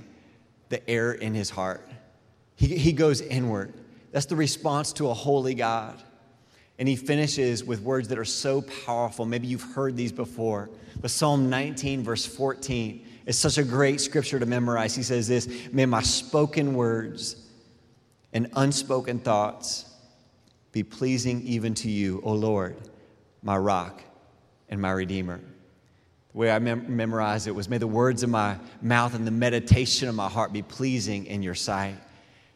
the 0.68 0.88
error 0.90 1.14
in 1.14 1.32
his 1.32 1.48
heart. 1.48 1.88
He, 2.54 2.76
he 2.76 2.92
goes 2.92 3.22
inward. 3.22 3.72
That's 4.10 4.26
the 4.26 4.36
response 4.36 4.92
to 4.94 5.08
a 5.08 5.14
holy 5.14 5.54
God. 5.54 6.02
And 6.78 6.86
he 6.86 6.96
finishes 6.96 7.64
with 7.64 7.80
words 7.80 8.08
that 8.08 8.18
are 8.18 8.26
so 8.26 8.60
powerful. 8.84 9.24
Maybe 9.24 9.46
you've 9.46 9.74
heard 9.74 9.96
these 9.96 10.12
before. 10.12 10.68
But 11.00 11.10
Psalm 11.10 11.48
19, 11.48 12.02
verse 12.02 12.26
14, 12.26 13.06
is 13.24 13.38
such 13.38 13.56
a 13.56 13.64
great 13.64 14.02
scripture 14.02 14.38
to 14.38 14.44
memorize. 14.44 14.94
He 14.94 15.02
says 15.02 15.26
this 15.26 15.48
May 15.72 15.86
my 15.86 16.02
spoken 16.02 16.74
words 16.74 17.36
and 18.34 18.50
unspoken 18.54 19.18
thoughts 19.18 19.86
be 20.72 20.82
pleasing 20.82 21.40
even 21.42 21.72
to 21.76 21.90
you, 21.90 22.20
O 22.22 22.34
Lord, 22.34 22.76
my 23.42 23.56
rock 23.56 24.02
and 24.68 24.78
my 24.78 24.90
redeemer. 24.90 25.40
Way 26.34 26.50
I 26.50 26.58
mem- 26.58 26.96
memorized 26.96 27.46
it 27.46 27.52
was 27.52 27.68
May 27.68 27.78
the 27.78 27.86
words 27.86 28.22
of 28.22 28.30
my 28.30 28.56
mouth 28.80 29.14
and 29.14 29.26
the 29.26 29.30
meditation 29.30 30.08
of 30.08 30.14
my 30.14 30.28
heart 30.28 30.52
be 30.52 30.62
pleasing 30.62 31.26
in 31.26 31.42
your 31.42 31.54
sight 31.54 31.96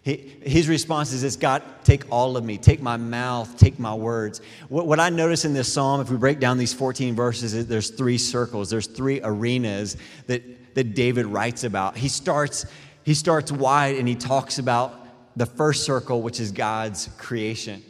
his 0.07 0.69
response 0.69 1.13
is 1.13 1.23
this 1.23 1.35
God, 1.35 1.65
take 1.83 2.05
all 2.13 2.37
of 2.37 2.45
me, 2.45 2.59
take 2.59 2.81
my 2.81 2.97
mouth, 2.97 3.59
take 3.59 3.81
my 3.81 3.93
words. 3.93 4.41
What, 4.69 4.87
what 4.87 5.01
I 5.01 5.09
notice 5.09 5.45
in 5.45 5.53
this 5.53 5.73
psalm, 5.73 6.01
if 6.01 6.09
we 6.09 6.17
break 6.17 6.39
down 6.39 6.59
these 6.59 6.73
14 6.73 7.17
verses, 7.17 7.67
there's 7.67 7.91
three 7.91 8.17
circles, 8.17 8.71
there's 8.71 8.87
three 8.87 9.21
arenas 9.25 9.97
that, 10.29 10.75
that 10.77 10.95
David 10.95 11.27
writes 11.27 11.65
about. 11.65 11.97
He 11.97 12.07
starts, 12.07 12.67
he 13.03 13.15
starts 13.15 13.51
wide 13.51 13.97
and 13.97 14.07
he 14.07 14.15
talks 14.15 14.61
about 14.61 14.95
the 15.37 15.47
first 15.47 15.85
circle, 15.85 16.23
which 16.23 16.39
is 16.39 16.53
God's 16.53 17.09
creation. 17.19 17.83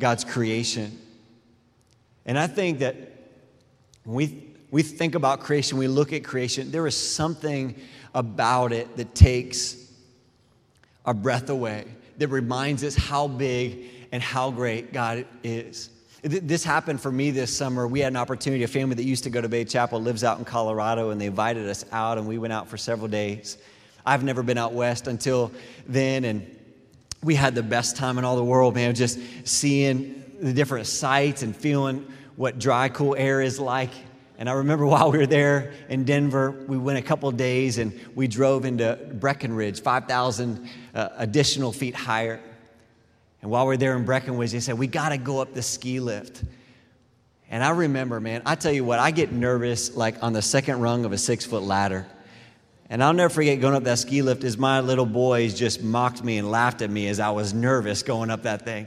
God's 0.00 0.24
creation. 0.24 0.98
And 2.26 2.36
I 2.36 2.48
think 2.48 2.80
that 2.80 2.96
when 4.02 4.16
we, 4.16 4.51
we 4.72 4.82
think 4.82 5.14
about 5.14 5.40
creation, 5.40 5.78
we 5.78 5.86
look 5.86 6.12
at 6.12 6.24
creation, 6.24 6.72
there 6.72 6.86
is 6.86 6.96
something 6.96 7.76
about 8.14 8.72
it 8.72 8.96
that 8.96 9.14
takes 9.14 9.76
our 11.04 11.14
breath 11.14 11.50
away, 11.50 11.84
that 12.16 12.28
reminds 12.28 12.82
us 12.82 12.96
how 12.96 13.28
big 13.28 13.84
and 14.12 14.22
how 14.22 14.50
great 14.50 14.92
God 14.92 15.26
is. 15.44 15.90
This 16.22 16.64
happened 16.64 17.00
for 17.00 17.12
me 17.12 17.32
this 17.32 17.54
summer. 17.54 17.86
We 17.86 18.00
had 18.00 18.12
an 18.12 18.16
opportunity, 18.16 18.62
a 18.62 18.68
family 18.68 18.94
that 18.94 19.04
used 19.04 19.24
to 19.24 19.30
go 19.30 19.40
to 19.40 19.48
Bay 19.48 19.64
Chapel 19.64 20.00
lives 20.00 20.24
out 20.24 20.38
in 20.38 20.44
Colorado, 20.44 21.10
and 21.10 21.20
they 21.20 21.26
invited 21.26 21.68
us 21.68 21.84
out, 21.92 22.16
and 22.16 22.26
we 22.26 22.38
went 22.38 22.52
out 22.52 22.68
for 22.68 22.76
several 22.76 23.08
days. 23.08 23.58
I've 24.06 24.24
never 24.24 24.42
been 24.42 24.56
out 24.56 24.72
west 24.72 25.06
until 25.06 25.52
then, 25.86 26.24
and 26.24 26.46
we 27.22 27.34
had 27.34 27.54
the 27.54 27.62
best 27.62 27.96
time 27.96 28.18
in 28.18 28.24
all 28.24 28.36
the 28.36 28.44
world, 28.44 28.74
man, 28.74 28.94
just 28.94 29.18
seeing 29.44 30.24
the 30.40 30.52
different 30.52 30.86
sights 30.86 31.42
and 31.42 31.54
feeling 31.54 32.06
what 32.36 32.58
dry, 32.58 32.88
cool 32.88 33.14
air 33.16 33.42
is 33.42 33.60
like 33.60 33.90
and 34.38 34.48
I 34.48 34.54
remember 34.54 34.86
while 34.86 35.10
we 35.10 35.18
were 35.18 35.26
there 35.26 35.72
in 35.88 36.04
Denver, 36.04 36.64
we 36.66 36.78
went 36.78 36.98
a 36.98 37.02
couple 37.02 37.30
days 37.30 37.78
and 37.78 37.98
we 38.14 38.26
drove 38.26 38.64
into 38.64 38.98
Breckenridge, 39.14 39.80
5,000 39.82 40.68
uh, 40.94 41.08
additional 41.16 41.72
feet 41.72 41.94
higher. 41.94 42.40
And 43.40 43.50
while 43.50 43.66
we 43.66 43.74
are 43.74 43.78
there 43.78 43.96
in 43.96 44.04
Breckenridge, 44.04 44.52
they 44.52 44.60
said, 44.60 44.78
We 44.78 44.86
got 44.86 45.10
to 45.10 45.18
go 45.18 45.40
up 45.40 45.52
the 45.52 45.62
ski 45.62 46.00
lift. 46.00 46.44
And 47.50 47.62
I 47.62 47.70
remember, 47.70 48.18
man, 48.18 48.42
I 48.46 48.54
tell 48.54 48.72
you 48.72 48.84
what, 48.84 48.98
I 48.98 49.10
get 49.10 49.30
nervous 49.30 49.94
like 49.94 50.22
on 50.22 50.32
the 50.32 50.40
second 50.40 50.80
rung 50.80 51.04
of 51.04 51.12
a 51.12 51.18
six 51.18 51.44
foot 51.44 51.62
ladder. 51.62 52.06
And 52.88 53.02
I'll 53.02 53.12
never 53.12 53.32
forget 53.32 53.60
going 53.60 53.74
up 53.74 53.84
that 53.84 53.98
ski 53.98 54.22
lift 54.22 54.44
as 54.44 54.58
my 54.58 54.80
little 54.80 55.06
boys 55.06 55.54
just 55.54 55.82
mocked 55.82 56.22
me 56.22 56.38
and 56.38 56.50
laughed 56.50 56.82
at 56.82 56.90
me 56.90 57.08
as 57.08 57.20
I 57.20 57.30
was 57.30 57.52
nervous 57.52 58.02
going 58.02 58.30
up 58.30 58.42
that 58.42 58.64
thing. 58.64 58.86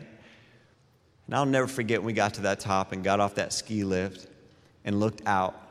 And 1.26 1.36
I'll 1.36 1.46
never 1.46 1.68
forget 1.68 2.00
when 2.00 2.08
we 2.08 2.14
got 2.14 2.36
to 2.36 2.42
that 2.42 2.60
top 2.60 2.92
and 2.92 3.04
got 3.04 3.20
off 3.20 3.36
that 3.36 3.52
ski 3.52 3.84
lift 3.84 4.28
and 4.86 5.00
looked 5.00 5.22
out. 5.26 5.62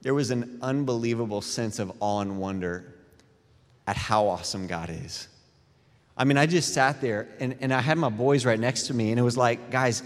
there 0.00 0.14
was 0.14 0.30
an 0.30 0.58
unbelievable 0.62 1.42
sense 1.42 1.78
of 1.78 1.92
awe 2.00 2.20
and 2.20 2.38
wonder 2.40 2.94
at 3.86 3.96
how 3.96 4.26
awesome 4.26 4.66
God 4.66 4.90
is. 4.90 5.28
I 6.16 6.24
mean, 6.24 6.36
I 6.36 6.46
just 6.46 6.74
sat 6.74 7.00
there 7.00 7.28
and, 7.40 7.56
and 7.60 7.72
I 7.72 7.80
had 7.80 7.98
my 7.98 8.08
boys 8.08 8.44
right 8.44 8.58
next 8.58 8.86
to 8.88 8.94
me, 8.94 9.10
and 9.10 9.18
it 9.18 9.22
was 9.22 9.36
like, 9.36 9.70
guys, 9.70 10.02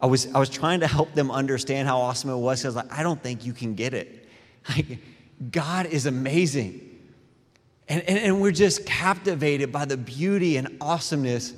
I 0.00 0.06
was, 0.06 0.32
I 0.34 0.38
was 0.38 0.50
trying 0.50 0.80
to 0.80 0.86
help 0.86 1.14
them 1.14 1.30
understand 1.30 1.88
how 1.88 1.98
awesome 2.00 2.30
it 2.30 2.36
was. 2.36 2.64
I 2.64 2.68
was 2.68 2.76
like, 2.76 2.92
I 2.92 3.02
don't 3.02 3.22
think 3.22 3.44
you 3.44 3.52
can 3.52 3.74
get 3.74 3.94
it. 3.94 4.20
Like, 4.66 4.98
God 5.50 5.84
is 5.84 6.06
amazing. 6.06 6.80
And, 7.86 8.02
and, 8.04 8.18
and 8.18 8.40
we're 8.40 8.50
just 8.50 8.86
captivated 8.86 9.70
by 9.70 9.84
the 9.84 9.98
beauty 9.98 10.56
and 10.56 10.78
awesomeness 10.80 11.52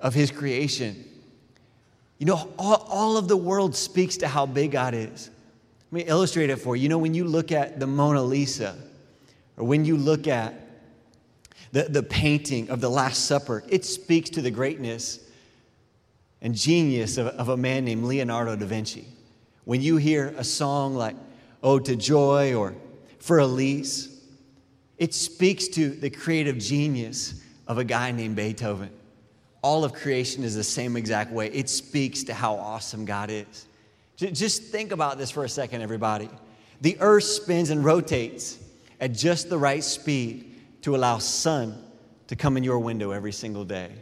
of 0.00 0.12
His 0.12 0.32
creation. 0.32 1.04
You 2.18 2.26
know, 2.26 2.52
all, 2.58 2.86
all 2.88 3.16
of 3.16 3.28
the 3.28 3.36
world 3.36 3.76
speaks 3.76 4.16
to 4.18 4.28
how 4.28 4.44
big 4.44 4.72
God 4.72 4.92
is. 4.92 5.30
Let 5.90 6.04
me 6.04 6.10
illustrate 6.10 6.50
it 6.50 6.56
for 6.56 6.76
you. 6.76 6.82
You 6.82 6.88
know, 6.90 6.98
when 6.98 7.14
you 7.14 7.24
look 7.24 7.50
at 7.50 7.80
the 7.80 7.86
Mona 7.86 8.22
Lisa, 8.22 8.76
or 9.56 9.64
when 9.64 9.86
you 9.86 9.96
look 9.96 10.26
at 10.26 10.54
the, 11.72 11.84
the 11.84 12.02
painting 12.02 12.68
of 12.70 12.80
the 12.80 12.90
Last 12.90 13.24
Supper, 13.24 13.64
it 13.68 13.84
speaks 13.84 14.30
to 14.30 14.42
the 14.42 14.50
greatness 14.50 15.20
and 16.42 16.54
genius 16.54 17.16
of, 17.16 17.28
of 17.28 17.48
a 17.48 17.56
man 17.56 17.84
named 17.84 18.04
Leonardo 18.04 18.54
da 18.54 18.66
Vinci. 18.66 19.06
When 19.64 19.80
you 19.80 19.96
hear 19.96 20.34
a 20.36 20.44
song 20.44 20.94
like 20.94 21.16
Ode 21.62 21.86
to 21.86 21.96
Joy 21.96 22.54
or 22.54 22.74
Für 23.20 23.42
Elise, 23.42 24.20
it 24.98 25.14
speaks 25.14 25.68
to 25.68 25.90
the 25.90 26.10
creative 26.10 26.58
genius 26.58 27.42
of 27.66 27.78
a 27.78 27.84
guy 27.84 28.10
named 28.10 28.36
Beethoven. 28.36 28.90
All 29.62 29.84
of 29.84 29.92
creation 29.92 30.44
is 30.44 30.54
the 30.54 30.64
same 30.64 30.96
exact 30.96 31.32
way. 31.32 31.48
It 31.48 31.68
speaks 31.68 32.24
to 32.24 32.34
how 32.34 32.54
awesome 32.54 33.04
God 33.04 33.30
is. 33.30 33.67
Just 34.18 34.64
think 34.64 34.90
about 34.90 35.16
this 35.16 35.30
for 35.30 35.44
a 35.44 35.48
second, 35.48 35.80
everybody. 35.80 36.28
The 36.80 36.96
earth 37.00 37.24
spins 37.24 37.70
and 37.70 37.84
rotates 37.84 38.58
at 39.00 39.12
just 39.12 39.48
the 39.48 39.56
right 39.56 39.82
speed 39.82 40.56
to 40.82 40.96
allow 40.96 41.18
sun 41.18 41.80
to 42.26 42.34
come 42.34 42.56
in 42.56 42.64
your 42.64 42.80
window 42.80 43.12
every 43.12 43.30
single 43.32 43.64
day. 43.64 43.92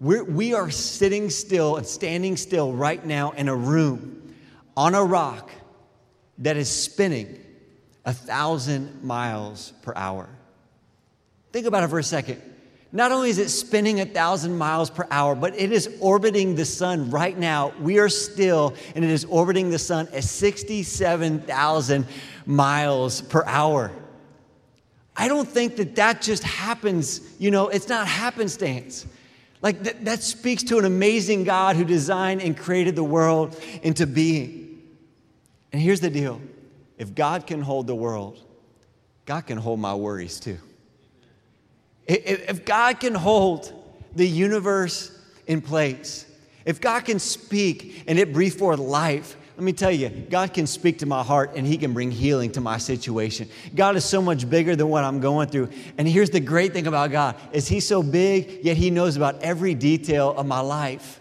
We're, 0.00 0.24
we 0.24 0.52
are 0.52 0.70
sitting 0.70 1.30
still 1.30 1.76
and 1.76 1.86
standing 1.86 2.36
still 2.36 2.72
right 2.72 3.04
now 3.04 3.30
in 3.30 3.48
a 3.48 3.56
room 3.56 4.34
on 4.76 4.94
a 4.94 5.02
rock 5.02 5.50
that 6.38 6.58
is 6.58 6.68
spinning 6.68 7.38
a 8.04 8.12
thousand 8.12 9.02
miles 9.02 9.72
per 9.82 9.94
hour. 9.96 10.28
Think 11.52 11.66
about 11.66 11.84
it 11.84 11.88
for 11.88 11.98
a 11.98 12.04
second. 12.04 12.42
Not 12.94 13.10
only 13.10 13.30
is 13.30 13.38
it 13.38 13.48
spinning 13.48 14.00
a 14.00 14.04
thousand 14.04 14.58
miles 14.58 14.90
per 14.90 15.06
hour, 15.10 15.34
but 15.34 15.58
it 15.58 15.72
is 15.72 15.96
orbiting 15.98 16.54
the 16.54 16.66
sun 16.66 17.10
right 17.10 17.36
now. 17.36 17.72
We 17.80 17.98
are 17.98 18.10
still, 18.10 18.74
and 18.94 19.02
it 19.02 19.10
is 19.10 19.24
orbiting 19.24 19.70
the 19.70 19.78
sun 19.78 20.08
at 20.12 20.24
67,000 20.24 22.06
miles 22.44 23.22
per 23.22 23.44
hour. 23.46 23.90
I 25.16 25.28
don't 25.28 25.48
think 25.48 25.76
that 25.76 25.96
that 25.96 26.20
just 26.20 26.42
happens, 26.42 27.22
you 27.38 27.50
know, 27.50 27.68
it's 27.68 27.88
not 27.88 28.06
happenstance. 28.06 29.06
Like 29.62 29.82
that, 29.84 30.04
that 30.04 30.22
speaks 30.22 30.62
to 30.64 30.78
an 30.78 30.84
amazing 30.84 31.44
God 31.44 31.76
who 31.76 31.84
designed 31.84 32.42
and 32.42 32.56
created 32.56 32.94
the 32.94 33.04
world 33.04 33.58
into 33.82 34.06
being. 34.06 34.82
And 35.72 35.80
here's 35.80 36.00
the 36.00 36.10
deal 36.10 36.42
if 36.98 37.14
God 37.14 37.46
can 37.46 37.62
hold 37.62 37.86
the 37.86 37.94
world, 37.94 38.38
God 39.24 39.46
can 39.46 39.56
hold 39.56 39.80
my 39.80 39.94
worries 39.94 40.38
too. 40.38 40.58
If 42.06 42.64
God 42.64 43.00
can 43.00 43.14
hold 43.14 43.72
the 44.14 44.26
universe 44.26 45.16
in 45.46 45.60
place, 45.60 46.26
if 46.64 46.80
God 46.80 47.04
can 47.04 47.18
speak 47.18 48.04
and 48.06 48.18
it 48.18 48.32
breathe 48.32 48.54
forth 48.54 48.78
life, 48.78 49.36
let 49.56 49.64
me 49.64 49.72
tell 49.72 49.90
you, 49.90 50.08
God 50.08 50.54
can 50.54 50.66
speak 50.66 50.98
to 51.00 51.06
my 51.06 51.22
heart 51.22 51.52
and 51.54 51.66
He 51.66 51.76
can 51.76 51.92
bring 51.92 52.10
healing 52.10 52.50
to 52.52 52.60
my 52.60 52.78
situation. 52.78 53.48
God 53.74 53.96
is 53.96 54.04
so 54.04 54.22
much 54.22 54.48
bigger 54.48 54.74
than 54.74 54.88
what 54.88 55.04
I'm 55.04 55.20
going 55.20 55.48
through. 55.48 55.68
And 55.98 56.08
here's 56.08 56.30
the 56.30 56.40
great 56.40 56.72
thing 56.72 56.86
about 56.86 57.10
God 57.10 57.36
is 57.52 57.68
He's 57.68 57.86
so 57.86 58.02
big, 58.02 58.64
yet 58.64 58.76
He 58.76 58.90
knows 58.90 59.16
about 59.16 59.40
every 59.42 59.74
detail 59.74 60.34
of 60.36 60.46
my 60.46 60.60
life. 60.60 61.20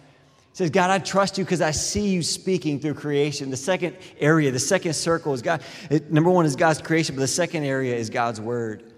He 0.52 0.58
says, 0.58 0.70
God, 0.70 0.90
I 0.90 1.00
trust 1.00 1.38
you 1.38 1.44
because 1.44 1.62
I 1.62 1.72
see 1.72 2.10
you 2.10 2.24
speaking 2.24 2.80
through 2.80 2.96
creation. 2.96 3.50
The 3.52 3.58
second 3.58 3.98
area, 4.20 4.52
the 4.52 4.60
second 4.60 4.94
circle 4.94 5.34
is 5.34 5.42
God. 5.42 5.62
Number 6.10 6.30
one 6.30 6.46
is 6.46 6.56
God's 6.56 6.82
creation, 6.82 7.16
but 7.16 7.22
the 7.22 7.28
second 7.28 7.64
area 7.64 7.96
is 7.96 8.10
God's 8.10 8.40
word. 8.40 8.91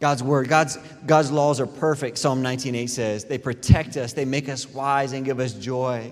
God's 0.00 0.22
word. 0.22 0.48
God's, 0.48 0.78
God's 1.06 1.30
laws 1.30 1.60
are 1.60 1.66
perfect, 1.66 2.16
Psalm 2.16 2.42
19.8 2.42 2.88
says. 2.88 3.24
They 3.26 3.38
protect 3.38 3.96
us, 3.98 4.14
they 4.14 4.24
make 4.24 4.48
us 4.48 4.66
wise 4.66 5.12
and 5.12 5.24
give 5.24 5.38
us 5.38 5.52
joy. 5.52 6.10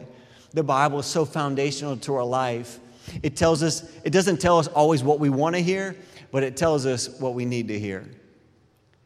The 0.52 0.62
Bible 0.62 1.00
is 1.00 1.06
so 1.06 1.24
foundational 1.24 1.96
to 1.98 2.14
our 2.14 2.24
life. 2.24 2.78
It 3.22 3.36
tells 3.36 3.62
us, 3.62 3.90
it 4.04 4.10
doesn't 4.10 4.40
tell 4.40 4.58
us 4.58 4.68
always 4.68 5.02
what 5.02 5.18
we 5.18 5.30
want 5.30 5.56
to 5.56 5.62
hear, 5.62 5.96
but 6.30 6.42
it 6.42 6.56
tells 6.56 6.84
us 6.84 7.08
what 7.18 7.32
we 7.32 7.46
need 7.46 7.68
to 7.68 7.78
hear. 7.78 8.06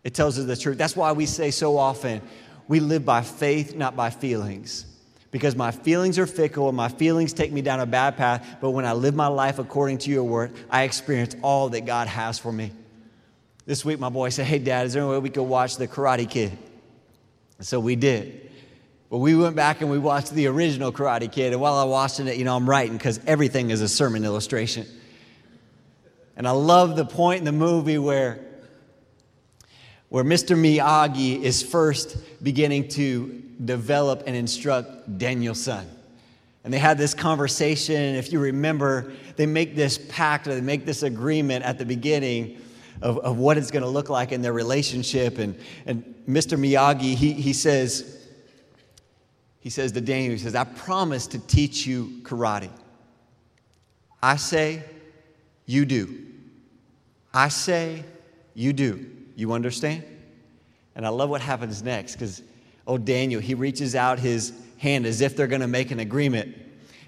It 0.02 0.14
tells 0.14 0.38
us 0.38 0.46
the 0.46 0.56
truth. 0.56 0.78
That's 0.78 0.96
why 0.96 1.12
we 1.12 1.26
say 1.26 1.52
so 1.52 1.78
often, 1.78 2.20
we 2.66 2.80
live 2.80 3.04
by 3.04 3.22
faith, 3.22 3.76
not 3.76 3.94
by 3.94 4.10
feelings. 4.10 4.86
Because 5.30 5.54
my 5.54 5.70
feelings 5.70 6.18
are 6.18 6.26
fickle 6.26 6.68
and 6.68 6.76
my 6.76 6.88
feelings 6.88 7.32
take 7.32 7.52
me 7.52 7.62
down 7.62 7.80
a 7.80 7.86
bad 7.86 8.16
path, 8.16 8.56
but 8.60 8.72
when 8.72 8.84
I 8.84 8.92
live 8.92 9.14
my 9.14 9.28
life 9.28 9.58
according 9.60 9.98
to 9.98 10.10
your 10.10 10.24
word, 10.24 10.52
I 10.68 10.82
experience 10.82 11.36
all 11.40 11.68
that 11.70 11.86
God 11.86 12.08
has 12.08 12.38
for 12.38 12.52
me. 12.52 12.72
This 13.64 13.84
week, 13.84 14.00
my 14.00 14.08
boy 14.08 14.30
said, 14.30 14.46
Hey, 14.46 14.58
Dad, 14.58 14.86
is 14.86 14.94
there 14.94 15.02
any 15.02 15.12
way 15.12 15.18
we 15.18 15.30
could 15.30 15.44
watch 15.44 15.76
The 15.76 15.86
Karate 15.86 16.28
Kid? 16.28 16.56
so 17.60 17.78
we 17.78 17.94
did. 17.94 18.50
But 19.08 19.18
we 19.18 19.36
went 19.36 19.54
back 19.54 19.82
and 19.82 19.90
we 19.90 19.98
watched 19.98 20.32
the 20.32 20.48
original 20.48 20.90
Karate 20.90 21.30
Kid. 21.30 21.52
And 21.52 21.60
while 21.60 21.74
I'm 21.74 21.88
watching 21.88 22.26
it, 22.26 22.38
you 22.38 22.44
know, 22.44 22.56
I'm 22.56 22.68
writing 22.68 22.96
because 22.96 23.20
everything 23.24 23.70
is 23.70 23.80
a 23.80 23.88
sermon 23.88 24.24
illustration. 24.24 24.84
And 26.36 26.48
I 26.48 26.50
love 26.50 26.96
the 26.96 27.04
point 27.04 27.38
in 27.38 27.44
the 27.44 27.52
movie 27.52 27.98
where, 27.98 28.40
where 30.08 30.24
Mr. 30.24 30.56
Miyagi 30.56 31.40
is 31.40 31.62
first 31.62 32.16
beginning 32.42 32.88
to 32.88 33.44
develop 33.64 34.24
and 34.26 34.34
instruct 34.34 35.18
Daniel-san. 35.18 35.88
And 36.64 36.74
they 36.74 36.78
had 36.78 36.98
this 36.98 37.14
conversation. 37.14 38.16
If 38.16 38.32
you 38.32 38.40
remember, 38.40 39.12
they 39.36 39.46
make 39.46 39.76
this 39.76 39.98
pact 40.08 40.48
or 40.48 40.54
they 40.56 40.60
make 40.60 40.84
this 40.84 41.04
agreement 41.04 41.64
at 41.64 41.78
the 41.78 41.84
beginning 41.84 42.60
of, 43.02 43.18
of 43.18 43.38
what 43.38 43.58
it's 43.58 43.70
going 43.70 43.82
to 43.82 43.88
look 43.88 44.08
like 44.08 44.32
in 44.32 44.42
their 44.42 44.52
relationship. 44.52 45.38
And, 45.38 45.58
and 45.86 46.04
Mr. 46.28 46.58
Miyagi, 46.58 47.14
he, 47.14 47.32
he 47.32 47.52
says, 47.52 48.26
he 49.60 49.70
says 49.70 49.92
to 49.92 50.00
Daniel, 50.00 50.32
he 50.32 50.38
says, 50.38 50.54
I 50.54 50.64
promise 50.64 51.26
to 51.28 51.38
teach 51.38 51.86
you 51.86 52.20
karate. 52.22 52.70
I 54.22 54.36
say, 54.36 54.82
you 55.66 55.84
do. 55.84 56.26
I 57.34 57.48
say, 57.48 58.04
you 58.54 58.72
do. 58.72 59.06
You 59.34 59.52
understand? 59.52 60.04
And 60.94 61.04
I 61.04 61.08
love 61.08 61.30
what 61.30 61.40
happens 61.40 61.82
next 61.82 62.14
because, 62.14 62.42
oh, 62.86 62.98
Daniel, 62.98 63.40
he 63.40 63.54
reaches 63.54 63.94
out 63.94 64.18
his 64.18 64.52
hand 64.78 65.06
as 65.06 65.20
if 65.20 65.36
they're 65.36 65.46
going 65.46 65.62
to 65.62 65.68
make 65.68 65.90
an 65.90 66.00
agreement. 66.00 66.56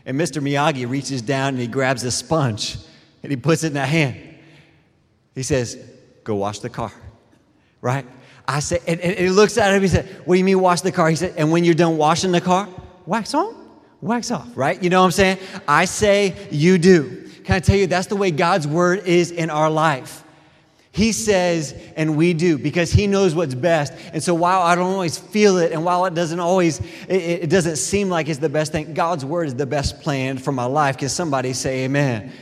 And 0.06 0.18
Mr. 0.18 0.42
Miyagi 0.42 0.88
reaches 0.88 1.22
down 1.22 1.48
and 1.50 1.58
he 1.58 1.66
grabs 1.66 2.02
a 2.04 2.10
sponge 2.10 2.78
and 3.22 3.30
he 3.30 3.36
puts 3.36 3.64
it 3.64 3.68
in 3.68 3.72
that 3.74 3.88
hand. 3.88 4.33
He 5.34 5.42
says, 5.42 5.78
Go 6.22 6.36
wash 6.36 6.60
the 6.60 6.70
car, 6.70 6.92
right? 7.80 8.06
I 8.46 8.60
said, 8.60 8.80
and, 8.86 9.00
and 9.00 9.18
he 9.18 9.30
looks 9.30 9.56
at 9.58 9.74
him, 9.74 9.82
he 9.82 9.88
said, 9.88 10.06
What 10.24 10.34
do 10.34 10.38
you 10.38 10.44
mean 10.44 10.60
wash 10.60 10.80
the 10.80 10.92
car? 10.92 11.08
He 11.08 11.16
said, 11.16 11.34
And 11.36 11.50
when 11.50 11.64
you're 11.64 11.74
done 11.74 11.96
washing 11.96 12.32
the 12.32 12.40
car, 12.40 12.68
wax 13.06 13.34
on, 13.34 13.54
wax 14.00 14.30
off, 14.30 14.48
right? 14.56 14.82
You 14.82 14.90
know 14.90 15.00
what 15.00 15.06
I'm 15.06 15.12
saying? 15.12 15.38
I 15.66 15.84
say, 15.84 16.48
You 16.50 16.78
do. 16.78 17.30
Can 17.44 17.56
I 17.56 17.60
tell 17.60 17.76
you, 17.76 17.86
that's 17.86 18.06
the 18.06 18.16
way 18.16 18.30
God's 18.30 18.66
word 18.66 19.06
is 19.06 19.30
in 19.30 19.50
our 19.50 19.70
life. 19.70 20.24
He 20.94 21.10
says, 21.10 21.74
and 21.96 22.16
we 22.16 22.34
do, 22.34 22.56
because 22.56 22.92
He 22.92 23.08
knows 23.08 23.34
what's 23.34 23.54
best. 23.54 23.92
And 24.12 24.22
so 24.22 24.32
while 24.32 24.62
I 24.62 24.76
don't 24.76 24.92
always 24.92 25.18
feel 25.18 25.58
it, 25.58 25.72
and 25.72 25.84
while 25.84 26.06
it 26.06 26.14
doesn't 26.14 26.38
always, 26.38 26.78
it, 27.08 27.42
it 27.42 27.50
doesn't 27.50 27.76
seem 27.76 28.08
like 28.08 28.28
it's 28.28 28.38
the 28.38 28.48
best 28.48 28.70
thing, 28.70 28.94
God's 28.94 29.24
word 29.24 29.48
is 29.48 29.56
the 29.56 29.66
best 29.66 30.00
plan 30.00 30.38
for 30.38 30.52
my 30.52 30.66
life. 30.66 30.96
Can 30.96 31.08
somebody 31.08 31.52
say 31.52 31.84
amen? 31.84 32.32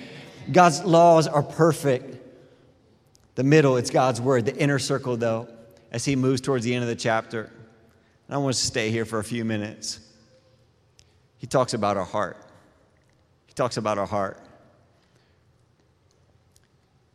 God's 0.53 0.85
laws 0.85 1.27
are 1.27 1.43
perfect. 1.43 2.12
The 3.35 3.45
middle, 3.45 3.77
it's 3.77 3.91
God's 3.91 4.21
word. 4.21 4.45
The 4.45 4.57
inner 4.57 4.79
circle, 4.79 5.17
though, 5.17 5.49
as 5.91 6.05
he 6.05 6.17
moves 6.17 6.41
towards 6.41 6.65
the 6.65 6.75
end 6.75 6.83
of 6.83 6.89
the 6.89 6.97
chapter. 6.97 7.45
And 8.27 8.35
I 8.35 8.39
want 8.39 8.55
to 8.55 8.61
stay 8.61 8.91
here 8.91 9.05
for 9.05 9.19
a 9.19 9.25
few 9.25 9.45
minutes. 9.45 10.01
He 11.39 11.47
talks 11.47 11.75
about 11.75 11.97
our 11.97 12.05
heart. 12.05 12.37
He 13.47 13.55
talks 13.55 13.77
about 13.77 13.99
our 13.99 14.07
heart. 14.07 14.39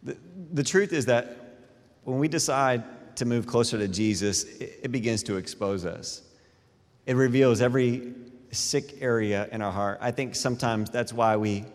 The, 0.03 0.17
the 0.53 0.63
truth 0.63 0.93
is 0.93 1.05
that 1.05 1.37
when 2.03 2.19
we 2.19 2.27
decide 2.27 2.83
to 3.17 3.25
move 3.25 3.47
closer 3.47 3.77
to 3.77 3.87
Jesus, 3.87 4.43
it, 4.43 4.79
it 4.83 4.91
begins 4.91 5.23
to 5.23 5.37
expose 5.37 5.85
us. 5.85 6.21
It 7.05 7.15
reveals 7.15 7.61
every 7.61 8.13
sick 8.51 9.01
area 9.01 9.47
in 9.51 9.61
our 9.61 9.71
heart. 9.71 9.99
I 10.01 10.11
think 10.11 10.35
sometimes 10.35 10.89
that's 10.89 11.13
why 11.13 11.37
we, 11.37 11.65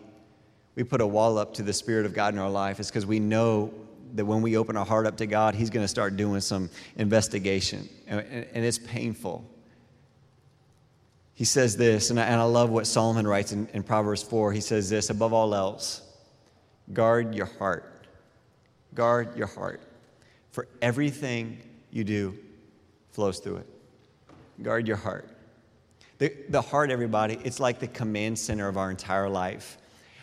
we 0.75 0.83
put 0.83 1.01
a 1.01 1.07
wall 1.07 1.37
up 1.37 1.53
to 1.55 1.63
the 1.63 1.73
Spirit 1.73 2.05
of 2.05 2.13
God 2.13 2.33
in 2.33 2.39
our 2.39 2.49
life, 2.49 2.79
is 2.79 2.87
because 2.87 3.05
we 3.05 3.19
know 3.19 3.73
that 4.13 4.25
when 4.25 4.41
we 4.41 4.57
open 4.57 4.77
our 4.77 4.85
heart 4.85 5.05
up 5.05 5.17
to 5.17 5.25
God, 5.25 5.55
He's 5.55 5.69
going 5.69 5.83
to 5.83 5.87
start 5.87 6.15
doing 6.15 6.41
some 6.41 6.69
investigation, 6.95 7.89
and, 8.07 8.21
and 8.21 8.65
it's 8.65 8.77
painful. 8.77 9.45
He 11.33 11.45
says 11.45 11.75
this, 11.75 12.09
and 12.11 12.19
I, 12.19 12.23
and 12.23 12.39
I 12.39 12.43
love 12.43 12.69
what 12.69 12.85
Solomon 12.85 13.27
writes 13.27 13.51
in, 13.51 13.67
in 13.73 13.83
Proverbs 13.83 14.21
4. 14.21 14.53
He 14.53 14.61
says 14.61 14.89
this 14.89 15.09
above 15.09 15.33
all 15.33 15.55
else, 15.55 16.01
guard 16.93 17.33
your 17.33 17.47
heart. 17.47 17.89
Guard 18.93 19.35
your 19.35 19.47
heart. 19.47 19.81
For 20.51 20.67
everything 20.81 21.57
you 21.91 22.03
do 22.03 22.37
flows 23.11 23.39
through 23.39 23.57
it. 23.57 23.67
Guard 24.61 24.87
your 24.87 24.97
heart. 24.97 25.27
The, 26.19 26.31
the 26.49 26.61
heart, 26.61 26.91
everybody, 26.91 27.39
it's 27.43 27.59
like 27.59 27.79
the 27.79 27.87
command 27.87 28.37
center 28.37 28.67
of 28.67 28.77
our 28.77 28.91
entire 28.91 29.29
life. 29.29 29.77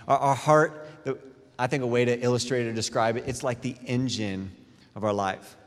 Our, 0.06 0.18
our 0.18 0.34
heart, 0.34 0.88
the, 1.04 1.18
I 1.60 1.66
think 1.66 1.82
a 1.82 1.86
way 1.86 2.06
to 2.06 2.18
illustrate 2.18 2.66
or 2.66 2.72
describe 2.72 3.18
it, 3.18 3.24
it's 3.26 3.42
like 3.42 3.60
the 3.60 3.76
engine 3.84 4.50
of 4.94 5.04
our 5.04 5.12
life. 5.12 5.58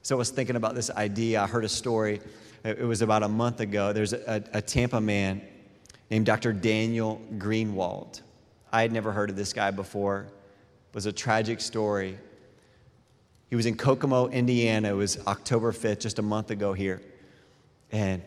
So 0.00 0.16
I 0.16 0.18
was 0.18 0.30
thinking 0.30 0.56
about 0.56 0.74
this 0.74 0.88
idea. 0.88 1.42
I 1.42 1.46
heard 1.46 1.66
a 1.66 1.68
story. 1.68 2.22
It 2.64 2.86
was 2.86 3.02
about 3.02 3.22
a 3.22 3.28
month 3.28 3.60
ago. 3.60 3.92
There's 3.92 4.14
a, 4.14 4.42
a, 4.54 4.62
Tampa 4.62 4.98
man 4.98 5.42
named 6.10 6.24
Dr. 6.24 6.54
Daniel 6.54 7.20
Greenwald. 7.36 8.22
I 8.72 8.80
had 8.80 8.92
never 8.92 9.12
heard 9.12 9.28
of 9.28 9.36
this 9.36 9.52
guy 9.52 9.70
before. 9.70 10.20
It 10.88 10.94
was 10.94 11.04
a 11.04 11.12
tragic 11.12 11.60
story. 11.60 12.16
He 13.50 13.54
was 13.54 13.66
in 13.66 13.76
Kokomo, 13.76 14.28
Indiana. 14.28 14.88
It 14.88 14.96
was 14.96 15.18
October 15.26 15.70
5th, 15.72 16.00
just 16.00 16.18
a 16.18 16.22
month 16.22 16.50
ago 16.50 16.72
here. 16.72 17.02
And 17.90 18.22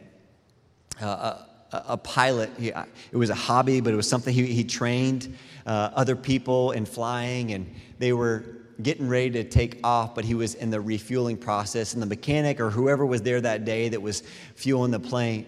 uh, 1.01 1.39
a, 1.87 1.97
pilot, 1.97 2.49
he, 2.57 2.69
it 2.69 3.17
was 3.17 3.29
a 3.29 3.35
hobby, 3.35 3.81
but 3.81 3.93
it 3.93 3.95
was 3.95 4.09
something 4.09 4.33
he, 4.33 4.45
he 4.45 4.63
trained 4.63 5.35
uh, 5.65 5.89
other 5.93 6.15
people 6.15 6.71
in 6.71 6.85
flying, 6.85 7.53
and 7.53 7.73
they 7.99 8.13
were 8.13 8.45
getting 8.81 9.07
ready 9.07 9.29
to 9.31 9.43
take 9.43 9.79
off, 9.83 10.15
but 10.15 10.25
he 10.25 10.33
was 10.33 10.55
in 10.55 10.69
the 10.69 10.81
refueling 10.81 11.37
process, 11.37 11.93
and 11.93 12.01
the 12.01 12.07
mechanic 12.07 12.59
or 12.59 12.69
whoever 12.69 13.05
was 13.05 13.21
there 13.21 13.41
that 13.41 13.65
day 13.65 13.89
that 13.89 14.01
was 14.01 14.21
fueling 14.55 14.91
the 14.91 14.99
plane. 14.99 15.45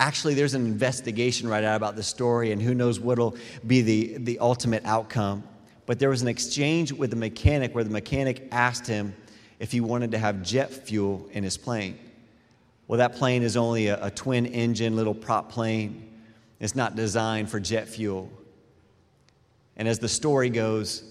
Actually, 0.00 0.34
there's 0.34 0.54
an 0.54 0.66
investigation 0.66 1.48
right 1.48 1.62
out 1.62 1.76
about 1.76 1.96
the 1.96 2.02
story, 2.02 2.52
and 2.52 2.60
who 2.60 2.74
knows 2.74 2.98
what'll 2.98 3.36
be 3.66 3.82
the, 3.82 4.16
the 4.18 4.38
ultimate 4.38 4.84
outcome. 4.84 5.44
But 5.86 5.98
there 5.98 6.10
was 6.10 6.22
an 6.22 6.28
exchange 6.28 6.92
with 6.92 7.10
the 7.10 7.16
mechanic 7.16 7.74
where 7.74 7.84
the 7.84 7.90
mechanic 7.90 8.48
asked 8.50 8.86
him 8.86 9.14
if 9.58 9.70
he 9.70 9.80
wanted 9.80 10.10
to 10.12 10.18
have 10.18 10.42
jet 10.42 10.72
fuel 10.72 11.28
in 11.32 11.44
his 11.44 11.56
plane. 11.56 11.98
Well, 12.90 12.98
that 12.98 13.14
plane 13.14 13.44
is 13.44 13.56
only 13.56 13.86
a, 13.86 14.06
a 14.06 14.10
twin 14.10 14.46
engine 14.46 14.96
little 14.96 15.14
prop 15.14 15.52
plane. 15.52 16.10
It's 16.58 16.74
not 16.74 16.96
designed 16.96 17.48
for 17.48 17.60
jet 17.60 17.88
fuel. 17.88 18.28
And 19.76 19.86
as 19.86 20.00
the 20.00 20.08
story 20.08 20.50
goes, 20.50 21.04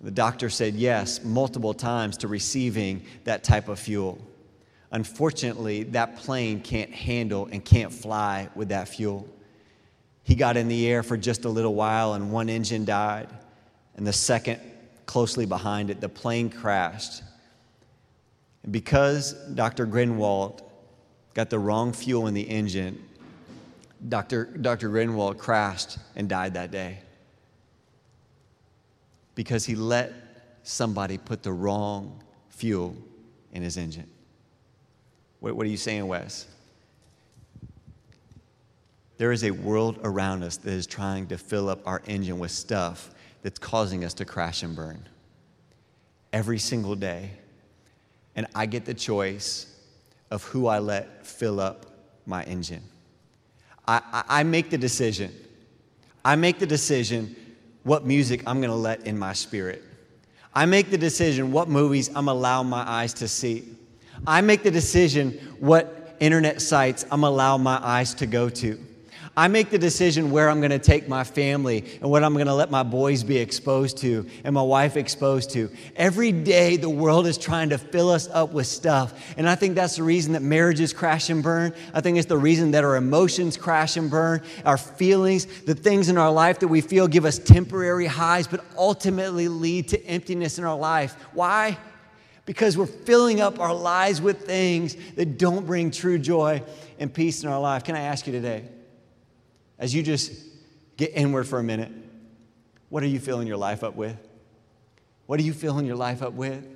the 0.00 0.10
doctor 0.10 0.48
said 0.48 0.76
yes 0.76 1.22
multiple 1.22 1.74
times 1.74 2.16
to 2.16 2.28
receiving 2.28 3.04
that 3.24 3.44
type 3.44 3.68
of 3.68 3.78
fuel. 3.78 4.18
Unfortunately, 4.92 5.82
that 5.82 6.16
plane 6.16 6.62
can't 6.62 6.90
handle 6.90 7.50
and 7.52 7.62
can't 7.62 7.92
fly 7.92 8.48
with 8.54 8.70
that 8.70 8.88
fuel. 8.88 9.28
He 10.22 10.34
got 10.34 10.56
in 10.56 10.68
the 10.68 10.88
air 10.88 11.02
for 11.02 11.18
just 11.18 11.44
a 11.44 11.50
little 11.50 11.74
while, 11.74 12.14
and 12.14 12.32
one 12.32 12.48
engine 12.48 12.86
died, 12.86 13.28
and 13.94 14.06
the 14.06 14.12
second, 14.14 14.58
closely 15.04 15.44
behind 15.44 15.90
it, 15.90 16.00
the 16.00 16.08
plane 16.08 16.48
crashed. 16.48 17.22
And 18.62 18.72
because 18.72 19.34
Dr. 19.54 19.86
Greenwald 19.86 20.62
got 21.40 21.48
the 21.48 21.58
wrong 21.58 21.90
fuel 21.90 22.26
in 22.26 22.34
the 22.34 22.42
engine, 22.42 23.02
Dr. 24.06 24.44
Dr. 24.44 24.90
Greenwald 24.90 25.38
crashed 25.38 25.96
and 26.14 26.28
died 26.28 26.52
that 26.52 26.70
day 26.70 26.98
because 29.34 29.64
he 29.64 29.74
let 29.74 30.12
somebody 30.64 31.16
put 31.16 31.42
the 31.42 31.50
wrong 31.50 32.22
fuel 32.50 32.94
in 33.54 33.62
his 33.62 33.78
engine. 33.78 34.06
What, 35.38 35.56
what 35.56 35.64
are 35.64 35.70
you 35.70 35.78
saying, 35.78 36.06
Wes? 36.06 36.46
There 39.16 39.32
is 39.32 39.42
a 39.42 39.50
world 39.50 39.98
around 40.04 40.42
us 40.42 40.58
that 40.58 40.74
is 40.74 40.86
trying 40.86 41.26
to 41.28 41.38
fill 41.38 41.70
up 41.70 41.80
our 41.86 42.02
engine 42.06 42.38
with 42.38 42.50
stuff 42.50 43.14
that's 43.40 43.58
causing 43.58 44.04
us 44.04 44.12
to 44.12 44.26
crash 44.26 44.62
and 44.62 44.76
burn 44.76 45.08
every 46.34 46.58
single 46.58 46.96
day. 46.96 47.30
And 48.36 48.46
I 48.54 48.66
get 48.66 48.84
the 48.84 48.92
choice 48.92 49.70
of 50.30 50.44
who 50.44 50.66
I 50.66 50.78
let 50.78 51.26
fill 51.26 51.60
up 51.60 51.86
my 52.26 52.42
engine. 52.44 52.82
I, 53.86 54.00
I, 54.12 54.40
I 54.40 54.42
make 54.42 54.70
the 54.70 54.78
decision. 54.78 55.34
I 56.24 56.36
make 56.36 56.58
the 56.58 56.66
decision 56.66 57.34
what 57.82 58.04
music 58.04 58.42
I'm 58.46 58.60
going 58.60 58.70
to 58.70 58.76
let 58.76 59.06
in 59.06 59.18
my 59.18 59.32
spirit. 59.32 59.82
I 60.54 60.66
make 60.66 60.90
the 60.90 60.98
decision 60.98 61.52
what 61.52 61.68
movies 61.68 62.10
I'm 62.14 62.28
allow 62.28 62.62
my 62.62 62.88
eyes 62.88 63.14
to 63.14 63.28
see. 63.28 63.64
I 64.26 64.40
make 64.40 64.62
the 64.62 64.70
decision 64.70 65.32
what 65.60 66.16
internet 66.20 66.60
sites 66.60 67.06
I'm 67.10 67.24
allow 67.24 67.56
my 67.56 67.80
eyes 67.82 68.14
to 68.14 68.26
go 68.26 68.48
to. 68.48 68.78
I 69.36 69.46
make 69.46 69.70
the 69.70 69.78
decision 69.78 70.32
where 70.32 70.50
I'm 70.50 70.58
going 70.58 70.72
to 70.72 70.78
take 70.80 71.08
my 71.08 71.22
family 71.22 71.84
and 72.00 72.10
what 72.10 72.24
I'm 72.24 72.34
going 72.34 72.46
to 72.46 72.54
let 72.54 72.68
my 72.70 72.82
boys 72.82 73.22
be 73.22 73.36
exposed 73.36 73.98
to 73.98 74.26
and 74.42 74.52
my 74.52 74.62
wife 74.62 74.96
exposed 74.96 75.50
to. 75.50 75.70
Every 75.94 76.32
day, 76.32 76.76
the 76.76 76.90
world 76.90 77.28
is 77.28 77.38
trying 77.38 77.70
to 77.70 77.78
fill 77.78 78.10
us 78.10 78.28
up 78.28 78.52
with 78.52 78.66
stuff. 78.66 79.14
And 79.36 79.48
I 79.48 79.54
think 79.54 79.76
that's 79.76 79.96
the 79.96 80.02
reason 80.02 80.32
that 80.32 80.42
marriages 80.42 80.92
crash 80.92 81.30
and 81.30 81.44
burn. 81.44 81.72
I 81.94 82.00
think 82.00 82.18
it's 82.18 82.26
the 82.26 82.36
reason 82.36 82.72
that 82.72 82.82
our 82.82 82.96
emotions 82.96 83.56
crash 83.56 83.96
and 83.96 84.10
burn, 84.10 84.42
our 84.64 84.76
feelings, 84.76 85.46
the 85.62 85.76
things 85.76 86.08
in 86.08 86.18
our 86.18 86.32
life 86.32 86.58
that 86.58 86.68
we 86.68 86.80
feel 86.80 87.06
give 87.06 87.24
us 87.24 87.38
temporary 87.38 88.06
highs, 88.06 88.48
but 88.48 88.64
ultimately 88.76 89.46
lead 89.46 89.88
to 89.88 90.04
emptiness 90.06 90.58
in 90.58 90.64
our 90.64 90.76
life. 90.76 91.14
Why? 91.34 91.78
Because 92.46 92.76
we're 92.76 92.86
filling 92.86 93.40
up 93.40 93.60
our 93.60 93.74
lives 93.74 94.20
with 94.20 94.44
things 94.44 94.96
that 95.14 95.38
don't 95.38 95.64
bring 95.64 95.92
true 95.92 96.18
joy 96.18 96.64
and 96.98 97.14
peace 97.14 97.44
in 97.44 97.48
our 97.48 97.60
life. 97.60 97.84
Can 97.84 97.94
I 97.94 98.00
ask 98.00 98.26
you 98.26 98.32
today? 98.32 98.64
As 99.80 99.94
you 99.94 100.02
just 100.02 100.30
get 100.96 101.10
inward 101.14 101.48
for 101.48 101.58
a 101.58 101.62
minute, 101.62 101.90
what 102.90 103.02
are 103.02 103.08
you 103.08 103.18
filling 103.18 103.48
your 103.48 103.56
life 103.56 103.82
up 103.82 103.96
with? 103.96 104.16
What 105.26 105.40
are 105.40 105.42
you 105.42 105.54
filling 105.54 105.86
your 105.86 105.96
life 105.96 106.22
up 106.22 106.34
with? 106.34 106.68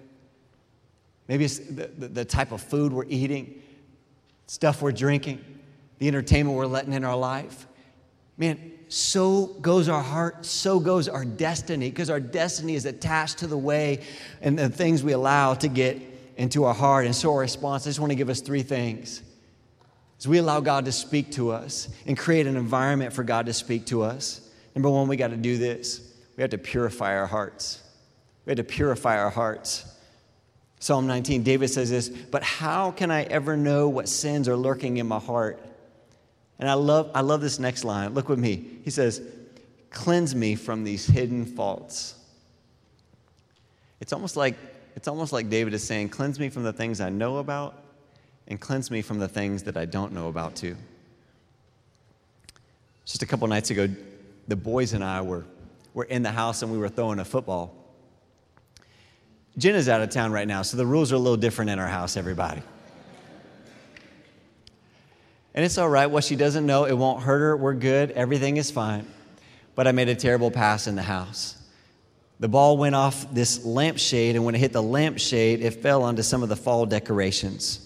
Maybe 1.28 1.44
it's 1.44 1.58
the, 1.58 1.86
the, 1.86 2.08
the, 2.08 2.24
type 2.24 2.50
of 2.50 2.62
food 2.62 2.92
we're 2.92 3.04
eating, 3.06 3.62
stuff 4.46 4.82
we're 4.82 4.92
drinking, 4.92 5.44
the 5.98 6.08
entertainment 6.08 6.56
we're 6.56 6.66
letting 6.66 6.92
in 6.92 7.04
our 7.04 7.16
life. 7.16 7.66
Man, 8.36 8.72
so 8.88 9.46
goes 9.46 9.88
our 9.88 10.02
heart, 10.02 10.44
so 10.46 10.78
goes 10.80 11.08
our 11.08 11.24
destiny, 11.24 11.90
because 11.90 12.10
our 12.10 12.20
destiny 12.20 12.74
is 12.74 12.86
attached 12.86 13.38
to 13.38 13.46
the 13.46 13.56
way 13.56 14.02
and 14.40 14.58
the 14.58 14.68
things 14.68 15.02
we 15.02 15.12
allow 15.12 15.54
to 15.54 15.68
get 15.68 16.00
into 16.36 16.64
our 16.64 16.74
heart. 16.74 17.06
And 17.06 17.14
so 17.14 17.32
our 17.32 17.40
response, 17.40 17.86
I 17.86 17.90
just 17.90 18.00
want 18.00 18.12
to 18.12 18.16
give 18.16 18.30
us 18.30 18.40
three 18.40 18.62
things. 18.62 19.22
As 20.24 20.28
we 20.28 20.38
allow 20.38 20.60
God 20.60 20.86
to 20.86 20.92
speak 20.92 21.32
to 21.32 21.50
us 21.50 21.86
and 22.06 22.16
create 22.16 22.46
an 22.46 22.56
environment 22.56 23.12
for 23.12 23.22
God 23.22 23.44
to 23.44 23.52
speak 23.52 23.84
to 23.88 24.00
us, 24.00 24.40
number 24.74 24.88
one, 24.88 25.06
we 25.06 25.18
got 25.18 25.28
to 25.28 25.36
do 25.36 25.58
this. 25.58 26.00
We 26.38 26.40
have 26.40 26.52
to 26.52 26.56
purify 26.56 27.14
our 27.14 27.26
hearts. 27.26 27.82
We 28.46 28.52
have 28.52 28.56
to 28.56 28.64
purify 28.64 29.18
our 29.18 29.28
hearts. 29.28 29.84
Psalm 30.80 31.06
19, 31.06 31.42
David 31.42 31.68
says 31.68 31.90
this, 31.90 32.08
but 32.08 32.42
how 32.42 32.90
can 32.90 33.10
I 33.10 33.24
ever 33.24 33.54
know 33.54 33.90
what 33.90 34.08
sins 34.08 34.48
are 34.48 34.56
lurking 34.56 34.96
in 34.96 35.06
my 35.06 35.18
heart? 35.18 35.60
And 36.58 36.70
I 36.70 36.72
love, 36.72 37.10
I 37.14 37.20
love 37.20 37.42
this 37.42 37.58
next 37.58 37.84
line. 37.84 38.14
Look 38.14 38.30
with 38.30 38.38
me. 38.38 38.64
He 38.82 38.88
says, 38.88 39.20
cleanse 39.90 40.34
me 40.34 40.54
from 40.54 40.84
these 40.84 41.06
hidden 41.06 41.44
faults. 41.44 42.14
It's 44.00 44.14
almost 44.14 44.38
like, 44.38 44.56
it's 44.96 45.06
almost 45.06 45.34
like 45.34 45.50
David 45.50 45.74
is 45.74 45.84
saying, 45.84 46.08
cleanse 46.08 46.40
me 46.40 46.48
from 46.48 46.62
the 46.62 46.72
things 46.72 47.02
I 47.02 47.10
know 47.10 47.36
about 47.36 47.83
and 48.48 48.60
cleanse 48.60 48.90
me 48.90 49.02
from 49.02 49.18
the 49.18 49.28
things 49.28 49.62
that 49.64 49.76
I 49.76 49.84
don't 49.84 50.12
know 50.12 50.28
about 50.28 50.56
too. 50.56 50.76
Just 53.04 53.22
a 53.22 53.26
couple 53.26 53.46
nights 53.48 53.70
ago, 53.70 53.88
the 54.48 54.56
boys 54.56 54.92
and 54.92 55.02
I 55.02 55.20
were, 55.20 55.44
were 55.92 56.04
in 56.04 56.22
the 56.22 56.32
house 56.32 56.62
and 56.62 56.72
we 56.72 56.78
were 56.78 56.88
throwing 56.88 57.18
a 57.18 57.24
football. 57.24 57.74
Jen 59.56 59.74
is 59.74 59.88
out 59.88 60.00
of 60.00 60.10
town 60.10 60.32
right 60.32 60.48
now, 60.48 60.62
so 60.62 60.76
the 60.76 60.86
rules 60.86 61.12
are 61.12 61.16
a 61.16 61.18
little 61.18 61.36
different 61.36 61.70
in 61.70 61.78
our 61.78 61.86
house, 61.86 62.16
everybody. 62.16 62.62
And 65.54 65.64
it's 65.64 65.78
all 65.78 65.88
right. 65.88 66.06
What 66.06 66.24
she 66.24 66.34
doesn't 66.34 66.66
know, 66.66 66.84
it 66.84 66.94
won't 66.94 67.22
hurt 67.22 67.38
her. 67.38 67.56
We're 67.56 67.74
good. 67.74 68.10
Everything 68.10 68.56
is 68.56 68.72
fine. 68.72 69.06
But 69.76 69.86
I 69.86 69.92
made 69.92 70.08
a 70.08 70.14
terrible 70.16 70.50
pass 70.50 70.88
in 70.88 70.96
the 70.96 71.02
house. 71.02 71.56
The 72.40 72.48
ball 72.48 72.76
went 72.76 72.96
off 72.96 73.32
this 73.32 73.64
lampshade, 73.64 74.34
and 74.34 74.44
when 74.44 74.56
it 74.56 74.58
hit 74.58 74.72
the 74.72 74.82
lampshade, 74.82 75.62
it 75.62 75.70
fell 75.70 76.02
onto 76.02 76.22
some 76.22 76.42
of 76.42 76.48
the 76.48 76.56
fall 76.56 76.84
decorations. 76.84 77.83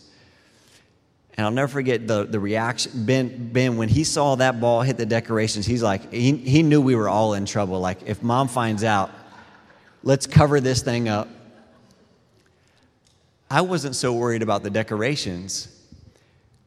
And 1.38 1.44
I'll 1.46 1.52
never 1.52 1.68
forget 1.68 2.08
the, 2.08 2.24
the 2.24 2.40
reaction. 2.40 3.06
Ben, 3.06 3.52
ben, 3.52 3.76
when 3.76 3.88
he 3.88 4.02
saw 4.02 4.34
that 4.34 4.60
ball 4.60 4.82
hit 4.82 4.96
the 4.96 5.06
decorations, 5.06 5.66
he's 5.66 5.84
like, 5.84 6.12
he, 6.12 6.36
he 6.36 6.64
knew 6.64 6.80
we 6.80 6.96
were 6.96 7.08
all 7.08 7.34
in 7.34 7.46
trouble. 7.46 7.78
Like, 7.78 8.02
if 8.06 8.24
mom 8.24 8.48
finds 8.48 8.82
out, 8.82 9.12
let's 10.02 10.26
cover 10.26 10.60
this 10.60 10.82
thing 10.82 11.08
up. 11.08 11.28
I 13.48 13.60
wasn't 13.60 13.94
so 13.94 14.12
worried 14.14 14.42
about 14.42 14.64
the 14.64 14.70
decorations. 14.70 15.68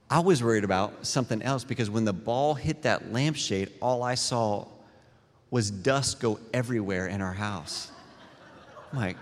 I 0.10 0.20
was 0.20 0.42
worried 0.42 0.64
about 0.64 1.06
something 1.06 1.42
else 1.42 1.66
because 1.66 1.90
when 1.90 2.06
the 2.06 2.14
ball 2.14 2.54
hit 2.54 2.84
that 2.84 3.12
lampshade, 3.12 3.74
all 3.82 4.04
I 4.04 4.16
saw 4.16 4.68
was 5.50 5.70
dust 5.70 6.22
go 6.22 6.40
everywhere 6.54 7.08
in 7.08 7.22
our 7.22 7.34
house. 7.34 7.92
I'm 8.94 9.00
like, 9.00 9.18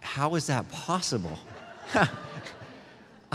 how 0.00 0.34
is 0.34 0.48
that 0.48 0.68
possible? 0.72 1.38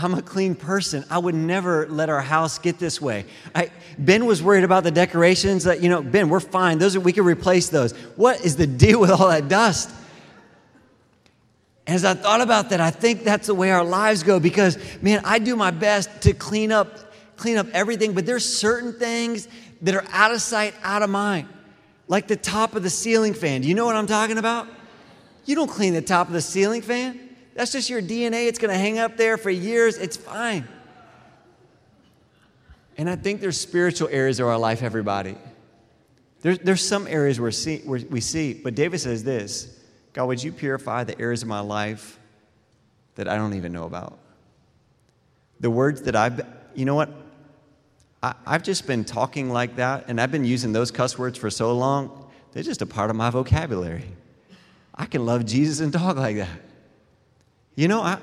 I'm 0.02 0.14
a 0.14 0.22
clean 0.22 0.54
person. 0.54 1.04
I 1.10 1.18
would 1.18 1.34
never 1.34 1.86
let 1.88 2.08
our 2.08 2.22
house 2.22 2.58
get 2.58 2.78
this 2.78 3.00
way. 3.00 3.26
I, 3.54 3.70
ben 3.98 4.24
was 4.24 4.42
worried 4.42 4.64
about 4.64 4.82
the 4.82 4.90
decorations. 4.90 5.64
That 5.64 5.82
you 5.82 5.88
know, 5.88 6.02
Ben, 6.02 6.28
we're 6.28 6.40
fine. 6.40 6.78
Those 6.78 6.96
are, 6.96 7.00
we 7.00 7.12
can 7.12 7.24
replace 7.24 7.68
those. 7.68 7.92
What 8.16 8.44
is 8.44 8.56
the 8.56 8.66
deal 8.66 9.00
with 9.00 9.10
all 9.10 9.28
that 9.28 9.48
dust? 9.48 9.90
As 11.86 12.04
I 12.04 12.14
thought 12.14 12.40
about 12.40 12.70
that, 12.70 12.80
I 12.80 12.90
think 12.90 13.24
that's 13.24 13.48
the 13.48 13.54
way 13.54 13.70
our 13.70 13.84
lives 13.84 14.22
go 14.22 14.40
because, 14.40 14.78
man, 15.02 15.22
I 15.24 15.38
do 15.38 15.56
my 15.56 15.70
best 15.70 16.22
to 16.22 16.32
clean 16.32 16.72
up, 16.72 17.12
clean 17.36 17.56
up 17.56 17.66
everything, 17.72 18.12
but 18.12 18.26
there's 18.26 18.44
certain 18.44 18.92
things 18.92 19.48
that 19.82 19.94
are 19.94 20.04
out 20.10 20.32
of 20.32 20.40
sight, 20.40 20.74
out 20.82 21.02
of 21.02 21.10
mind. 21.10 21.48
Like 22.06 22.26
the 22.26 22.36
top 22.36 22.74
of 22.74 22.82
the 22.82 22.90
ceiling 22.90 23.34
fan. 23.34 23.62
Do 23.62 23.68
you 23.68 23.74
know 23.74 23.86
what 23.86 23.96
I'm 23.96 24.06
talking 24.06 24.38
about? 24.38 24.68
You 25.44 25.54
don't 25.54 25.70
clean 25.70 25.94
the 25.94 26.02
top 26.02 26.28
of 26.28 26.32
the 26.32 26.40
ceiling 26.40 26.82
fan. 26.82 27.29
That's 27.60 27.72
just 27.72 27.90
your 27.90 28.00
DNA. 28.00 28.46
It's 28.48 28.58
going 28.58 28.72
to 28.72 28.78
hang 28.78 28.98
up 28.98 29.18
there 29.18 29.36
for 29.36 29.50
years. 29.50 29.98
It's 29.98 30.16
fine. 30.16 30.66
And 32.96 33.10
I 33.10 33.16
think 33.16 33.42
there's 33.42 33.60
spiritual 33.60 34.08
areas 34.10 34.40
of 34.40 34.46
our 34.46 34.56
life, 34.56 34.82
everybody. 34.82 35.36
There's, 36.40 36.58
there's 36.60 36.82
some 36.82 37.06
areas 37.06 37.38
where, 37.38 37.50
see, 37.50 37.80
where 37.80 38.00
we 38.08 38.22
see, 38.22 38.54
but 38.54 38.74
David 38.74 39.00
says 39.00 39.24
this 39.24 39.78
God, 40.14 40.24
would 40.24 40.42
you 40.42 40.52
purify 40.52 41.04
the 41.04 41.20
areas 41.20 41.42
of 41.42 41.48
my 41.48 41.60
life 41.60 42.18
that 43.16 43.28
I 43.28 43.36
don't 43.36 43.52
even 43.52 43.74
know 43.74 43.84
about? 43.84 44.18
The 45.60 45.68
words 45.68 46.00
that 46.04 46.16
I've, 46.16 46.40
you 46.74 46.86
know 46.86 46.94
what? 46.94 47.10
I, 48.22 48.32
I've 48.46 48.62
just 48.62 48.86
been 48.86 49.04
talking 49.04 49.50
like 49.50 49.76
that, 49.76 50.06
and 50.08 50.18
I've 50.18 50.32
been 50.32 50.46
using 50.46 50.72
those 50.72 50.90
cuss 50.90 51.18
words 51.18 51.36
for 51.36 51.50
so 51.50 51.76
long, 51.76 52.30
they're 52.52 52.62
just 52.62 52.80
a 52.80 52.86
part 52.86 53.10
of 53.10 53.16
my 53.16 53.28
vocabulary. 53.28 54.06
I 54.94 55.04
can 55.04 55.26
love 55.26 55.44
Jesus 55.44 55.80
and 55.80 55.92
talk 55.92 56.16
like 56.16 56.36
that. 56.36 56.48
You 57.80 57.88
know, 57.88 58.02
I, 58.02 58.18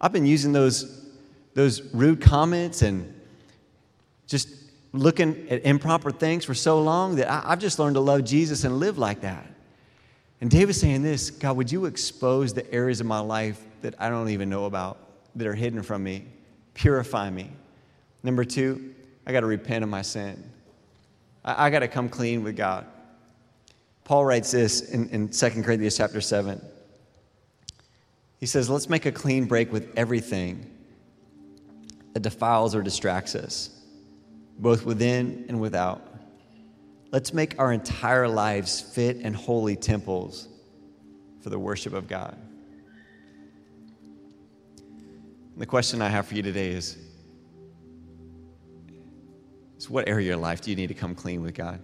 I've 0.00 0.10
been 0.10 0.26
using 0.26 0.50
those, 0.50 1.06
those 1.54 1.80
rude 1.94 2.20
comments 2.20 2.82
and 2.82 3.14
just 4.26 4.48
looking 4.92 5.48
at 5.48 5.64
improper 5.64 6.10
things 6.10 6.44
for 6.44 6.54
so 6.54 6.82
long 6.82 7.14
that 7.14 7.30
I, 7.30 7.52
I've 7.52 7.60
just 7.60 7.78
learned 7.78 7.94
to 7.94 8.00
love 8.00 8.24
Jesus 8.24 8.64
and 8.64 8.80
live 8.80 8.98
like 8.98 9.20
that. 9.20 9.46
And 10.40 10.50
David's 10.50 10.80
saying 10.80 11.02
this 11.02 11.30
God, 11.30 11.56
would 11.56 11.70
you 11.70 11.84
expose 11.84 12.52
the 12.52 12.68
areas 12.74 13.00
of 13.00 13.06
my 13.06 13.20
life 13.20 13.62
that 13.82 13.94
I 13.96 14.10
don't 14.10 14.28
even 14.30 14.50
know 14.50 14.64
about, 14.64 14.98
that 15.36 15.46
are 15.46 15.54
hidden 15.54 15.84
from 15.84 16.02
me? 16.02 16.26
Purify 16.74 17.30
me. 17.30 17.52
Number 18.24 18.42
two, 18.42 18.92
I 19.24 19.30
got 19.30 19.42
to 19.42 19.46
repent 19.46 19.84
of 19.84 19.88
my 19.88 20.02
sin. 20.02 20.50
I, 21.44 21.66
I 21.66 21.70
got 21.70 21.78
to 21.78 21.88
come 21.88 22.08
clean 22.08 22.42
with 22.42 22.56
God. 22.56 22.86
Paul 24.02 24.24
writes 24.24 24.50
this 24.50 24.90
in, 24.90 25.08
in 25.10 25.28
2 25.28 25.62
Corinthians 25.62 25.96
chapter 25.96 26.20
7. 26.20 26.60
He 28.40 28.46
says, 28.46 28.70
Let's 28.70 28.88
make 28.88 29.06
a 29.06 29.12
clean 29.12 29.44
break 29.44 29.70
with 29.70 29.92
everything 29.96 30.66
that 32.14 32.20
defiles 32.20 32.74
or 32.74 32.82
distracts 32.82 33.34
us, 33.34 33.70
both 34.58 34.84
within 34.84 35.44
and 35.48 35.60
without. 35.60 36.06
Let's 37.12 37.34
make 37.34 37.58
our 37.58 37.72
entire 37.72 38.28
lives 38.28 38.80
fit 38.80 39.18
and 39.18 39.36
holy 39.36 39.76
temples 39.76 40.48
for 41.40 41.50
the 41.50 41.58
worship 41.58 41.92
of 41.92 42.08
God. 42.08 42.36
The 45.56 45.66
question 45.66 46.00
I 46.00 46.08
have 46.08 46.26
for 46.26 46.34
you 46.34 46.42
today 46.42 46.70
is, 46.70 46.96
is 49.76 49.90
what 49.90 50.08
area 50.08 50.24
of 50.24 50.26
your 50.28 50.36
life 50.36 50.62
do 50.62 50.70
you 50.70 50.76
need 50.76 50.86
to 50.86 50.94
come 50.94 51.14
clean 51.14 51.42
with 51.42 51.54
God? 51.54 51.80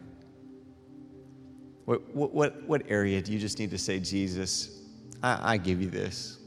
What, 1.84 2.14
what, 2.14 2.62
what 2.62 2.82
area 2.88 3.20
do 3.20 3.32
you 3.32 3.38
just 3.38 3.58
need 3.58 3.70
to 3.70 3.78
say, 3.78 4.00
Jesus, 4.00 4.80
I, 5.22 5.54
I 5.54 5.56
give 5.58 5.82
you 5.82 5.90
this? 5.90 6.38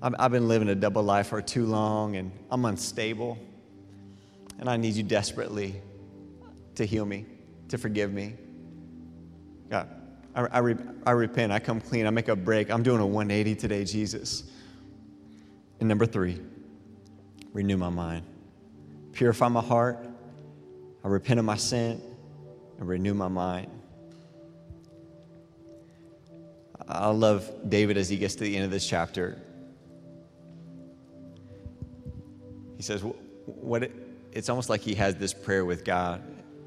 I've, 0.00 0.30
been 0.30 0.46
living 0.46 0.68
a 0.68 0.74
double 0.74 1.02
life 1.02 1.28
for 1.28 1.42
too 1.42 1.66
long 1.66 2.16
and 2.16 2.30
I'm 2.50 2.64
unstable. 2.64 3.38
And 4.58 4.68
I 4.68 4.76
need 4.76 4.94
you 4.94 5.02
desperately 5.02 5.74
to 6.76 6.84
heal 6.84 7.04
me 7.04 7.26
to 7.68 7.78
forgive 7.78 8.12
me. 8.12 8.34
God, 9.70 9.88
I, 10.34 10.42
I, 10.46 10.58
re, 10.58 10.76
I 11.06 11.10
repent. 11.12 11.52
I 11.52 11.58
come 11.58 11.80
clean. 11.80 12.06
I 12.06 12.10
make 12.10 12.28
a 12.28 12.36
break. 12.36 12.70
I'm 12.70 12.82
doing 12.82 13.00
a 13.00 13.06
180 13.06 13.54
today, 13.56 13.84
Jesus. 13.84 14.44
And 15.80 15.88
number 15.88 16.06
three, 16.06 16.40
renew 17.52 17.76
my 17.76 17.90
mind. 17.90 18.24
Purify 19.12 19.48
my 19.48 19.60
heart. 19.60 19.98
I 21.04 21.08
repent 21.08 21.38
of 21.38 21.46
my 21.46 21.56
sin 21.56 22.00
and 22.78 22.88
renew 22.88 23.14
my 23.14 23.28
mind. 23.28 23.70
I 26.88 27.08
love 27.08 27.50
David 27.68 27.98
as 27.98 28.08
he 28.08 28.16
gets 28.16 28.34
to 28.36 28.44
the 28.44 28.56
end 28.56 28.64
of 28.64 28.70
this 28.70 28.88
chapter. 28.88 29.38
He 32.78 32.84
says, 32.84 33.02
what 33.44 33.82
it, 33.82 33.92
it's 34.32 34.48
almost 34.48 34.70
like 34.70 34.80
he 34.80 34.94
has 34.94 35.16
this 35.16 35.34
prayer 35.34 35.64
with 35.64 35.84
God 35.84 36.22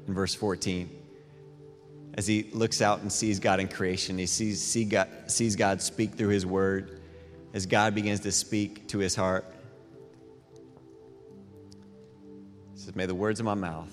in 0.06 0.14
verse 0.14 0.34
14. 0.34 0.98
As 2.14 2.26
he 2.26 2.50
looks 2.52 2.82
out 2.82 3.00
and 3.00 3.10
sees 3.10 3.40
God 3.40 3.60
in 3.60 3.66
creation, 3.66 4.18
he 4.18 4.26
sees, 4.26 4.62
see 4.62 4.84
God, 4.84 5.08
sees 5.26 5.56
God 5.56 5.80
speak 5.80 6.12
through 6.12 6.28
his 6.28 6.44
word, 6.44 7.00
as 7.54 7.64
God 7.64 7.94
begins 7.94 8.20
to 8.20 8.30
speak 8.30 8.86
to 8.88 8.98
his 8.98 9.16
heart. 9.16 9.46
He 12.74 12.80
says, 12.80 12.94
May 12.94 13.06
the 13.06 13.14
words 13.14 13.40
of 13.40 13.46
my 13.46 13.54
mouth 13.54 13.92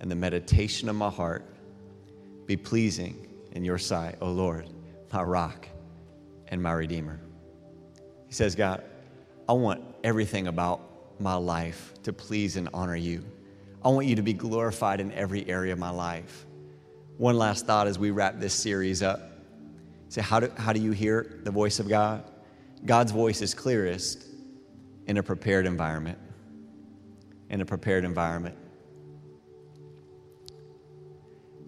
and 0.00 0.10
the 0.10 0.16
meditation 0.16 0.88
of 0.88 0.96
my 0.96 1.10
heart 1.10 1.44
be 2.46 2.56
pleasing 2.56 3.28
in 3.52 3.64
your 3.64 3.78
sight, 3.78 4.16
O 4.20 4.32
Lord, 4.32 4.68
my 5.12 5.22
rock 5.22 5.68
and 6.48 6.60
my 6.60 6.72
redeemer. 6.72 7.20
He 8.26 8.34
says, 8.34 8.56
God, 8.56 8.82
I 9.48 9.52
want 9.52 9.84
everything 10.02 10.48
about 10.48 10.93
my 11.24 11.34
life 11.34 11.94
to 12.02 12.12
please 12.12 12.56
and 12.56 12.68
honor 12.74 12.94
you. 12.94 13.24
I 13.82 13.88
want 13.88 14.06
you 14.06 14.14
to 14.14 14.22
be 14.22 14.34
glorified 14.34 15.00
in 15.00 15.10
every 15.12 15.48
area 15.48 15.72
of 15.72 15.78
my 15.78 15.90
life. 15.90 16.44
One 17.16 17.38
last 17.38 17.66
thought 17.66 17.86
as 17.86 17.98
we 17.98 18.10
wrap 18.10 18.38
this 18.38 18.52
series 18.52 19.02
up. 19.02 19.20
Say, 20.10 20.20
how 20.20 20.40
do, 20.40 20.52
how 20.56 20.74
do 20.74 20.80
you 20.80 20.92
hear 20.92 21.40
the 21.42 21.50
voice 21.50 21.80
of 21.80 21.88
God? 21.88 22.30
God's 22.84 23.10
voice 23.10 23.40
is 23.40 23.54
clearest 23.54 24.26
in 25.06 25.16
a 25.16 25.22
prepared 25.22 25.64
environment. 25.66 26.18
In 27.48 27.62
a 27.62 27.64
prepared 27.64 28.04
environment. 28.04 28.56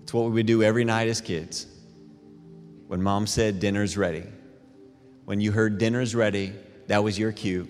It's 0.02 0.12
what 0.12 0.26
we 0.26 0.32
would 0.32 0.46
do 0.46 0.62
every 0.62 0.84
night 0.84 1.08
as 1.08 1.22
kids. 1.22 1.66
When 2.88 3.02
mom 3.02 3.26
said, 3.26 3.58
Dinner's 3.58 3.96
ready. 3.96 4.24
When 5.24 5.40
you 5.40 5.50
heard 5.50 5.78
dinner's 5.78 6.14
ready, 6.14 6.52
that 6.88 7.02
was 7.02 7.18
your 7.18 7.32
cue 7.32 7.66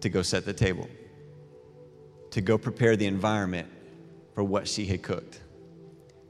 to 0.00 0.08
go 0.08 0.22
set 0.22 0.44
the 0.44 0.52
table 0.52 0.88
to 2.30 2.40
go 2.40 2.56
prepare 2.56 2.96
the 2.96 3.06
environment 3.06 3.68
for 4.34 4.44
what 4.44 4.68
she 4.68 4.86
had 4.86 5.02
cooked. 5.02 5.40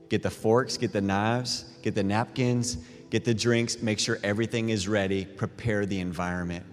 Get 0.08 0.22
the 0.22 0.30
forks, 0.30 0.76
get 0.76 0.92
the 0.92 1.00
knives, 1.00 1.64
get 1.82 1.94
the 1.94 2.02
napkins, 2.02 2.78
get 3.10 3.24
the 3.24 3.34
drinks, 3.34 3.80
make 3.82 3.98
sure 3.98 4.18
everything 4.22 4.70
is 4.70 4.88
ready, 4.88 5.24
prepare 5.24 5.86
the 5.86 6.00
environment. 6.00 6.64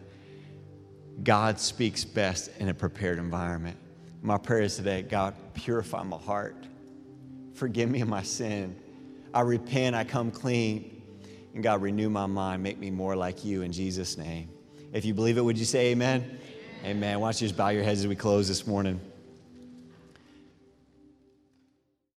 God 1.24 1.60
speaks 1.60 2.04
best 2.06 2.52
in 2.60 2.70
a 2.70 2.74
prepared 2.74 3.20
environment. 3.20 3.78
My 4.22 4.38
prayer 4.38 4.62
is 4.62 4.78
today 4.78 5.04
God, 5.04 5.36
purify 5.54 6.04
my 6.04 6.18
heart. 6.18 6.56
Forgive 7.54 7.90
me 7.90 8.02
of 8.02 8.08
my 8.08 8.24
sin. 8.24 8.76
I 9.34 9.42
repent, 9.42 9.96
I 9.96 10.04
come 10.04 10.32
clean. 10.32 11.02
And 11.54 11.64
God, 11.64 11.82
renew 11.82 12.10
my 12.10 12.28
mind, 12.28 12.62
make 12.62 12.78
me 12.78 12.92
more 12.92 13.16
like 13.16 13.44
you 13.44 13.64
in 13.64 13.72
Jesus' 13.72 14.16
name. 14.16 14.50
If 14.94 15.06
you 15.06 15.14
believe 15.14 15.38
it, 15.38 15.42
would 15.42 15.58
you 15.58 15.66
say 15.66 15.88
amen? 15.88 16.40
Amen. 16.84 17.20
Why 17.20 17.28
don't 17.28 17.42
you 17.42 17.48
just 17.48 17.58
bow 17.58 17.70
your 17.70 17.84
heads 17.84 18.02
as 18.02 18.08
we 18.08 18.16
close 18.16 18.48
this 18.48 18.66
morning? 18.66 19.00